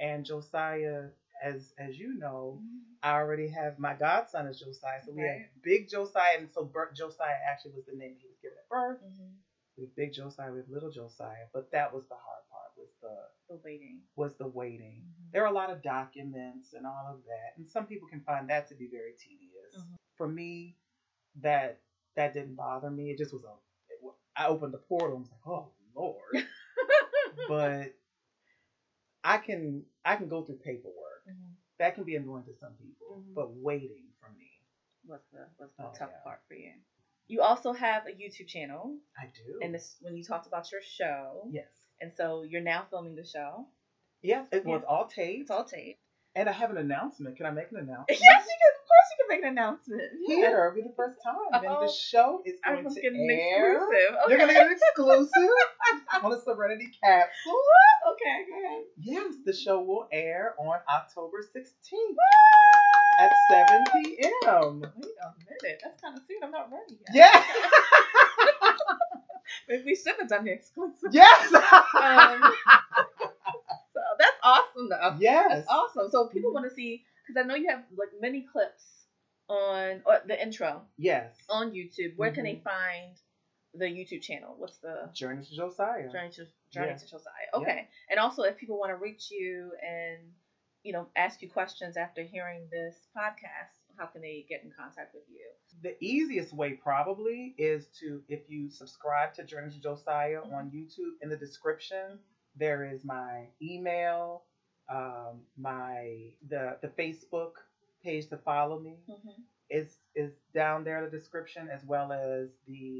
And 0.00 0.24
Josiah, 0.24 1.08
as 1.42 1.72
as 1.78 1.98
you 1.98 2.14
know, 2.14 2.60
I 3.02 3.12
already 3.16 3.48
have 3.48 3.78
my 3.78 3.94
godson 3.94 4.46
is 4.46 4.58
Josiah, 4.58 5.00
so 5.04 5.12
we 5.12 5.22
Right. 5.24 5.40
have 5.42 5.62
Big 5.62 5.88
Josiah, 5.88 6.38
and 6.38 6.50
so 6.50 6.64
Bert, 6.64 6.94
Josiah 6.94 7.36
actually 7.48 7.72
was 7.72 7.84
the 7.86 7.94
name 7.94 8.16
he 8.18 8.26
was 8.26 8.36
given 8.42 8.58
at 8.58 8.68
birth. 8.68 8.98
Mhm. 9.02 9.36
We 9.76 9.84
have 9.84 9.94
Big 9.96 10.12
Josiah, 10.12 10.52
we 10.52 10.58
have 10.58 10.68
Little 10.68 10.90
Josiah, 10.90 11.46
but 11.52 11.70
that 11.70 11.92
was 11.92 12.06
the 12.08 12.16
hard 12.16 12.42
part 12.50 12.72
was 12.76 12.90
the 13.02 13.28
The 13.48 13.56
waiting. 13.56 14.02
was 14.16 14.34
the 14.36 14.46
waiting. 14.46 15.02
Mhm. 15.04 15.32
There 15.32 15.42
are 15.42 15.46
a 15.46 15.50
lot 15.52 15.70
of 15.70 15.82
documents 15.82 16.72
and 16.74 16.86
all 16.86 17.06
of 17.08 17.24
that, 17.24 17.56
and 17.56 17.66
some 17.68 17.86
people 17.86 18.08
can 18.08 18.20
find 18.20 18.48
that 18.50 18.66
to 18.68 18.74
be 18.74 18.88
very 18.88 19.14
tedious. 19.14 19.55
For 20.16 20.26
me, 20.28 20.76
that 21.42 21.78
that 22.16 22.32
didn't 22.34 22.54
bother 22.56 22.90
me. 22.90 23.10
It 23.10 23.18
just 23.18 23.32
was 23.32 23.44
a. 23.44 23.48
It, 23.88 23.98
I 24.36 24.46
opened 24.48 24.72
the 24.74 24.78
portal 24.78 25.16
and 25.16 25.20
was 25.24 25.30
like, 25.30 25.46
oh 25.46 25.70
lord. 25.94 26.44
but 27.48 27.94
I 29.24 29.38
can 29.38 29.84
I 30.04 30.16
can 30.16 30.28
go 30.28 30.42
through 30.42 30.56
paperwork. 30.56 31.22
Mhm. 31.28 31.54
That 31.78 31.94
can 31.94 32.04
be 32.04 32.16
annoying 32.16 32.44
to 32.44 32.54
some 32.54 32.74
people, 32.74 33.22
Mhm. 33.22 33.34
but 33.34 33.50
waiting 33.54 34.04
for 34.20 34.30
me, 34.30 34.50
What's 35.04 35.28
the 35.30 35.46
what's 35.56 35.74
the 35.76 35.84
Oh, 35.84 35.92
tough 35.98 36.10
yeah. 36.10 36.22
part 36.22 36.40
for 36.48 36.54
you? 36.54 36.72
You 37.28 37.42
also 37.42 37.72
have 37.72 38.06
a 38.06 38.10
YouTube 38.12 38.46
channel, 38.48 38.96
I 39.18 39.26
do. 39.26 39.58
and 39.62 39.74
this 39.74 39.96
when 40.00 40.16
you 40.16 40.22
talked 40.24 40.46
about 40.46 40.70
your 40.72 40.80
show, 40.80 41.48
yes, 41.50 41.68
and 42.00 42.12
so 42.14 42.42
you're 42.42 42.60
now 42.62 42.86
filming 42.88 43.14
the 43.16 43.24
show. 43.24 43.68
yes, 44.22 44.48
it 44.52 44.64
was 44.64 44.82
Yeah. 44.82 44.88
all 44.88 45.06
taped, 45.06 45.42
It's 45.42 45.50
all 45.50 45.64
taped. 45.64 46.00
and 46.34 46.48
I 46.48 46.52
have 46.52 46.70
an 46.70 46.78
announcement. 46.78 47.36
Can 47.36 47.46
I 47.46 47.50
make 47.50 47.70
an 47.72 47.78
announcement? 47.78 48.08
Yes, 48.20 48.46
you 48.46 48.56
can. 48.62 48.75
You 49.10 49.16
can 49.18 49.28
make 49.28 49.44
an 49.44 49.50
announcement. 49.52 50.02
Here, 50.26 50.66
it'll 50.66 50.74
be 50.74 50.82
the 50.82 50.94
first 50.96 51.18
time. 51.22 51.36
And 51.52 51.64
the 51.64 51.92
show 51.92 52.42
is 52.44 52.54
going 52.64 52.84
to 52.88 53.00
getting 53.00 53.20
an 53.30 53.30
air. 53.30 53.76
exclusive. 53.76 54.16
Okay. 54.24 54.30
You're 54.30 54.38
gonna 54.38 54.52
get 54.52 54.66
an 54.66 54.72
exclusive 54.72 55.50
on 56.22 56.30
the 56.30 56.40
Serenity 56.40 56.88
Capsule. 57.02 57.60
okay, 58.12 58.44
go 58.50 58.66
ahead. 58.66 58.82
Yes, 58.98 59.34
the 59.44 59.52
show 59.52 59.80
will 59.82 60.08
air 60.12 60.54
on 60.58 60.78
October 60.92 61.38
16th 61.54 62.16
at 63.20 63.32
7 63.48 63.84
p.m. 63.92 64.32
Wait 64.44 64.46
a 64.46 64.50
minute. 64.50 65.80
That's 65.82 66.00
kind 66.00 66.16
of 66.16 66.22
soon. 66.28 66.38
I'm 66.42 66.50
not 66.50 66.70
ready 66.70 66.98
yet. 67.14 67.32
Yeah. 67.34 67.44
Maybe 69.68 69.82
we 69.86 69.96
should 69.96 70.14
have 70.18 70.28
done 70.28 70.44
the 70.44 70.52
exclusive. 70.52 71.10
yes. 71.12 71.52
Um, 71.54 72.52
so 73.94 74.00
that's 74.18 74.36
awesome, 74.42 74.88
though. 74.90 75.16
yes. 75.18 75.48
That's 75.48 75.68
awesome. 75.68 76.10
So 76.10 76.28
people 76.28 76.52
want 76.52 76.68
to 76.68 76.74
see, 76.74 77.04
because 77.26 77.42
I 77.42 77.46
know 77.46 77.54
you 77.54 77.68
have 77.70 77.82
like 77.96 78.10
many 78.20 78.42
clips 78.52 78.84
on 79.48 80.02
or 80.06 80.20
the 80.26 80.40
intro 80.40 80.82
Yes. 80.96 81.36
on 81.48 81.70
YouTube. 81.72 82.16
Where 82.16 82.30
can 82.32 82.44
they 82.44 82.56
Mhm. 82.56 82.62
find 82.62 83.20
the 83.74 83.86
YouTube 83.86 84.22
channel? 84.22 84.54
What's 84.56 84.78
the 84.78 85.10
Journey 85.12 85.44
to 85.44 85.54
Josiah. 85.54 86.10
Journey 86.10 86.30
to 86.30 86.46
Journey 86.70 86.88
Yeah. 86.88 86.96
to 86.96 87.06
Josiah? 87.06 87.48
Okay. 87.54 87.88
And 88.10 88.18
also, 88.18 88.42
if 88.42 88.56
people 88.56 88.78
want 88.78 88.90
to 88.90 88.96
reach 88.96 89.30
you 89.30 89.74
and 89.82 90.34
you 90.82 90.92
know 90.92 91.08
ask 91.16 91.42
you 91.42 91.50
questions 91.50 91.96
after 91.96 92.22
hearing 92.22 92.68
this 92.70 93.08
podcast, 93.16 93.80
how 93.98 94.06
can 94.06 94.20
they 94.22 94.42
get 94.48 94.62
in 94.62 94.70
contact 94.72 95.14
with 95.14 95.28
you? 95.28 95.50
The 95.82 95.96
easiest 96.00 96.52
way 96.52 96.74
probably 96.74 97.54
is 97.58 97.88
to 98.00 98.22
if 98.28 98.48
you 98.48 98.70
subscribe 98.70 99.34
to 99.34 99.44
Journey 99.44 99.70
to 99.72 99.80
Josiah 99.80 100.42
Mhm. 100.42 100.52
on 100.52 100.70
YouTube. 100.70 101.20
In 101.22 101.28
the 101.28 101.36
description, 101.36 102.20
there 102.54 102.84
is 102.84 103.04
my 103.04 103.48
email, 103.60 104.44
um, 104.88 105.46
my 105.56 106.32
the 106.48 106.78
the 106.82 106.88
Facebook 106.88 107.54
page 108.08 108.24
to 108.32 108.36
follow 108.50 108.78
me. 108.88 108.94
Mm-hmm. 109.10 109.40
is 109.78 109.88
is 110.22 110.32
down 110.54 110.84
there 110.86 110.98
in 110.98 111.04
the 111.10 111.14
description 111.18 111.68
as 111.76 111.82
well 111.92 112.08
as 112.12 112.44
the 112.68 112.90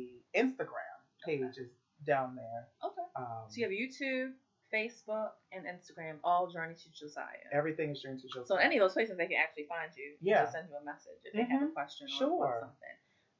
Instagram 0.42 0.96
page 1.24 1.56
is 1.64 1.70
down 2.12 2.28
there. 2.42 2.62
Okay. 2.86 3.06
Um, 3.20 3.44
So 3.48 3.54
you 3.60 3.64
have 3.68 3.76
YouTube, 3.82 4.30
Facebook, 4.74 5.30
and 5.54 5.62
Instagram, 5.74 6.16
all 6.24 6.44
Journey 6.54 6.74
to 6.74 6.88
Josiah. 7.00 7.46
everything 7.52 7.88
is 7.94 8.02
Journey 8.02 8.20
to 8.20 8.28
Josiah. 8.34 8.46
So 8.52 8.56
any 8.56 8.76
of 8.78 8.82
those 8.84 8.94
places 8.98 9.16
they 9.16 9.26
can 9.32 9.38
actually 9.44 9.66
find 9.74 9.90
you. 9.96 10.08
Yeah. 10.20 10.42
Just 10.42 10.52
send 10.54 10.68
you 10.70 10.76
a 10.76 10.84
message 10.92 11.20
if 11.26 11.32
they 11.38 11.44
have 11.54 11.62
a 11.62 11.66
Mhm. 11.66 11.72
question 11.78 12.06
or, 12.08 12.14
or 12.14 12.18
Sure. 12.18 12.58
something. 12.60 12.96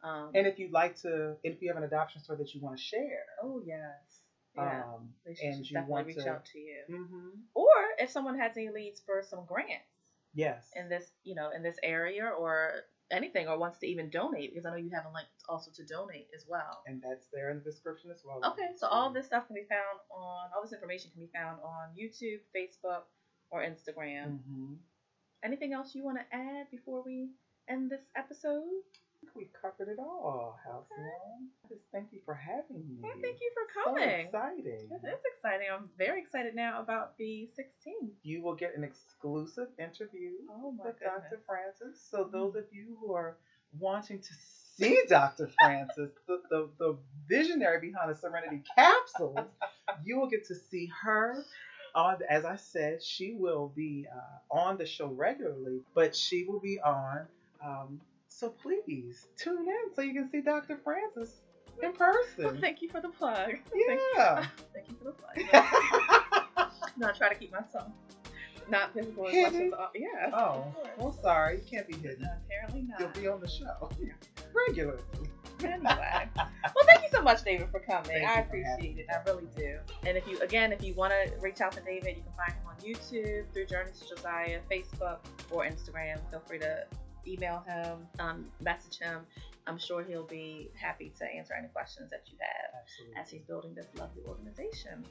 Um, 0.09 0.31
and 0.37 0.47
if 0.47 0.59
you'd 0.61 0.73
like 0.83 0.95
to, 1.05 1.37
if 1.43 1.61
you 1.61 1.69
have 1.71 1.77
an 1.83 1.85
adoption 1.93 2.23
story 2.23 2.39
that 2.39 2.55
you 2.55 2.61
want 2.61 2.77
to 2.79 2.83
share, 2.83 3.25
oh 3.43 3.61
yes. 3.65 4.23
Yeah. 4.55 4.85
um, 4.85 5.13
they 5.27 5.35
should 5.35 5.45
and 5.49 5.67
you 5.67 5.75
definitely 5.75 6.05
reach 6.15 6.25
to, 6.25 6.31
out 6.31 6.45
to 6.53 6.59
you. 6.59 6.81
hmm 6.89 7.31
Or 7.55 7.75
if 7.99 8.09
someone 8.11 8.39
has 8.39 8.57
any 8.57 8.71
leads 8.71 9.01
for 9.01 9.23
some 9.23 9.45
grants 9.45 9.93
yes, 10.37 10.71
in 10.77 10.89
this, 10.89 11.11
you 11.25 11.35
know, 11.35 11.51
in 11.51 11.63
this 11.63 11.79
area 11.83 12.29
or 12.39 12.83
anything, 13.11 13.49
or 13.49 13.57
wants 13.59 13.79
to 13.79 13.87
even 13.87 14.11
donate, 14.11 14.51
because 14.51 14.67
I 14.67 14.71
know 14.71 14.77
you 14.77 14.91
have 14.95 15.07
a 15.07 15.13
link 15.15 15.29
also 15.49 15.71
to 15.75 15.85
donate 15.85 16.29
as 16.35 16.45
well. 16.49 16.83
and 16.87 17.03
that's 17.03 17.27
there 17.33 17.51
in 17.51 17.59
the 17.59 17.65
description 17.65 18.11
as 18.11 18.23
well. 18.25 18.41
Okay, 18.53 18.71
so 18.77 18.87
all 18.89 19.11
this 19.13 19.27
stuff 19.27 19.47
can 19.47 19.55
be 19.55 19.67
found 19.69 19.99
on 20.11 20.51
all 20.55 20.63
this 20.63 20.73
information 20.73 21.11
can 21.13 21.21
be 21.21 21.31
found 21.35 21.59
on 21.63 21.91
YouTube, 21.99 22.41
Facebook, 22.55 23.03
or 23.51 23.63
Instagram. 23.63 24.39
hmm 24.47 24.75
Anything 25.45 25.73
else 25.73 25.95
you 25.95 26.03
want 26.05 26.19
to 26.19 26.37
add 26.37 26.67
before 26.71 27.03
we 27.05 27.31
end 27.69 27.91
this 27.91 28.03
episode? 28.17 28.83
We 29.35 29.49
covered 29.61 29.89
it 29.93 29.99
all, 29.99 30.59
Halcyon. 30.65 31.49
Just 31.69 31.83
thank 31.93 32.09
you 32.13 32.21
for 32.25 32.35
having 32.35 32.79
me. 32.89 32.97
Well, 33.03 33.13
thank 33.21 33.39
you 33.41 33.51
for 33.55 33.83
So 33.85 33.95
coming. 33.95 34.09
exciting. 34.27 34.89
This 34.91 35.03
is 35.03 35.21
exciting. 35.35 35.67
I'm 35.73 35.91
very 35.99 36.21
excited 36.21 36.55
now 36.55 36.81
about 36.81 37.17
the 37.19 37.49
16th. 37.59 38.11
You 38.23 38.43
will 38.43 38.55
get 38.55 38.77
an 38.77 38.85
exclusive 38.85 39.69
interview 39.79 40.31
Oh 40.51 40.75
with 40.83 40.99
goodness. 40.99 41.23
Dr. 41.31 41.41
Francis. 41.47 42.01
So 42.11 42.29
those 42.31 42.55
of 42.55 42.65
you 42.73 42.97
who 43.01 43.13
are 43.15 43.37
wanting 43.79 44.21
to 44.21 44.35
see 44.77 44.99
Dr. 45.09 45.49
Francis, 45.61 46.11
the, 46.27 46.41
the, 46.51 46.69
the 46.79 46.97
visionary 47.29 47.81
behind 47.81 48.11
the 48.11 48.15
Serenity 48.15 48.63
capsules, 48.77 49.49
you 50.05 50.19
will 50.19 50.29
get 50.29 50.47
to 50.47 50.55
see 50.55 50.91
her 51.03 51.45
on, 51.95 52.19
as 52.29 52.45
I 52.45 52.57
said, 52.57 53.03
she 53.03 53.33
will 53.33 53.73
be 53.75 54.07
uh, 54.15 54.55
on 54.55 54.77
the 54.79 54.87
show 54.87 55.09
regularly, 55.09 55.81
but 55.95 56.15
she 56.17 56.45
will 56.45 56.61
be 56.61 56.81
on. 56.81 57.27
Um, 57.65 58.01
so 58.37 58.51
please 58.51 59.29
tune 59.39 59.67
in 59.67 59.95
so 59.95 60.03
you 60.03 60.13
can 60.13 60.31
see 60.31 60.43
Dr. 60.43 60.79
Francis 60.85 61.41
in 61.83 61.93
person. 61.95 62.45
Well, 62.45 62.57
thank 62.61 62.83
you 62.83 62.91
for 62.91 63.01
the 63.01 63.09
plug. 63.09 63.55
Yeah. 63.75 63.97
Thank 64.15 64.49
you, 64.49 64.55
thank 64.75 64.89
you 64.89 64.97
for 64.99 65.05
the 65.05 65.13
plug. 65.13 66.69
no, 66.99 67.09
I 67.09 67.13
try 67.13 67.31
to 67.31 67.35
keep 67.35 67.53
myself 67.53 67.89
not 68.69 68.93
visible 68.93 69.29
as 69.29 69.53
much 69.53 69.63
as 69.63 69.73
yeah. 69.95 70.31
oh, 70.35 70.65
well, 70.99 71.17
sorry, 71.23 71.59
you 71.59 71.63
can't 71.71 71.87
be 71.87 71.95
hidden. 71.95 72.25
Uh, 72.25 72.37
apparently 72.45 72.83
not. 72.83 73.01
You'll 73.01 73.23
be 73.23 73.29
on 73.29 73.41
the 73.41 73.49
show 73.49 73.89
regularly. 74.53 75.01
anyway, 75.63 76.29
well, 76.35 76.85
thank 76.85 77.03
you 77.03 77.09
so 77.13 77.23
much, 77.23 77.45
David, 77.45 77.69
for 77.71 77.81
coming. 77.81 78.11
Thank 78.11 78.29
I 78.29 78.41
you 78.41 78.45
for 78.45 78.57
having 78.57 78.67
appreciate 78.73 78.99
it. 78.99 79.07
I 79.09 79.31
really 79.31 79.47
do. 79.57 79.79
And 80.05 80.19
if 80.19 80.27
you, 80.29 80.39
again, 80.41 80.73
if 80.73 80.83
you 80.83 80.95
want 80.95 81.13
to 81.13 81.33
reach 81.41 81.61
out 81.61 81.73
to 81.73 81.81
David, 81.81 82.17
you 82.17 82.23
can 82.23 82.33
find 82.33 82.53
him 82.53 82.67
on 82.67 82.77
YouTube 82.85 83.45
through 83.55 83.67
Journeys 83.67 84.01
to 84.01 84.17
Josiah, 84.17 84.59
Facebook, 84.71 85.19
or 85.51 85.65
Instagram. 85.65 86.19
Feel 86.31 86.43
free 86.47 86.59
to 86.59 86.85
email 87.27 87.65
him, 87.67 88.07
um, 88.19 88.47
message 88.61 88.99
him. 88.99 89.21
I'm 89.67 89.79
sure 89.79 90.05
he'll 90.05 90.27
be 90.27 90.71
happy 90.81 91.13
to 91.19 91.25
answer 91.25 91.55
any 91.59 91.69
questions 91.69 92.11
that 92.11 92.23
you 92.27 92.37
have 92.41 92.83
Absolutely. 92.83 93.21
as 93.21 93.31
he's 93.31 93.43
building 93.43 93.75
this 93.75 93.87
lovely 93.99 94.23
organization. 94.27 95.05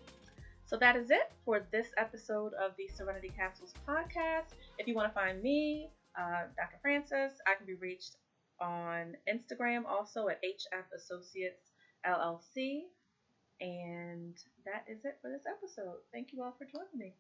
So 0.66 0.78
that 0.78 0.96
is 0.96 1.12
it 1.12 1.32
for 1.44 1.68
this 1.72 1.88
episode 1.98 2.54
of 2.54 2.72
the 2.78 2.88
Serenity 2.88 3.32
Capsules 3.36 3.74
podcast. 3.88 4.56
If 4.80 4.88
you 4.88 4.96
want 4.96 5.10
to 5.10 5.14
find 5.14 5.42
me, 5.44 5.90
uh, 6.18 6.48
Dr. 6.56 6.78
Francis, 6.82 7.34
I 7.46 7.56
can 7.56 7.66
be 7.68 7.76
reached 7.76 8.16
on 8.60 9.16
Instagram 9.30 9.86
also 9.86 10.28
at 10.30 10.42
HF 10.42 10.86
Associates 10.96 11.72
LLC. 12.06 12.84
And 13.62 14.36
that 14.66 14.86
is 14.90 15.06
it 15.06 15.18
for 15.22 15.30
this 15.30 15.44
episode. 15.46 15.98
Thank 16.12 16.34
you 16.34 16.44
all 16.44 16.56
for 16.58 16.66
joining 16.66 16.98
me. 16.98 17.14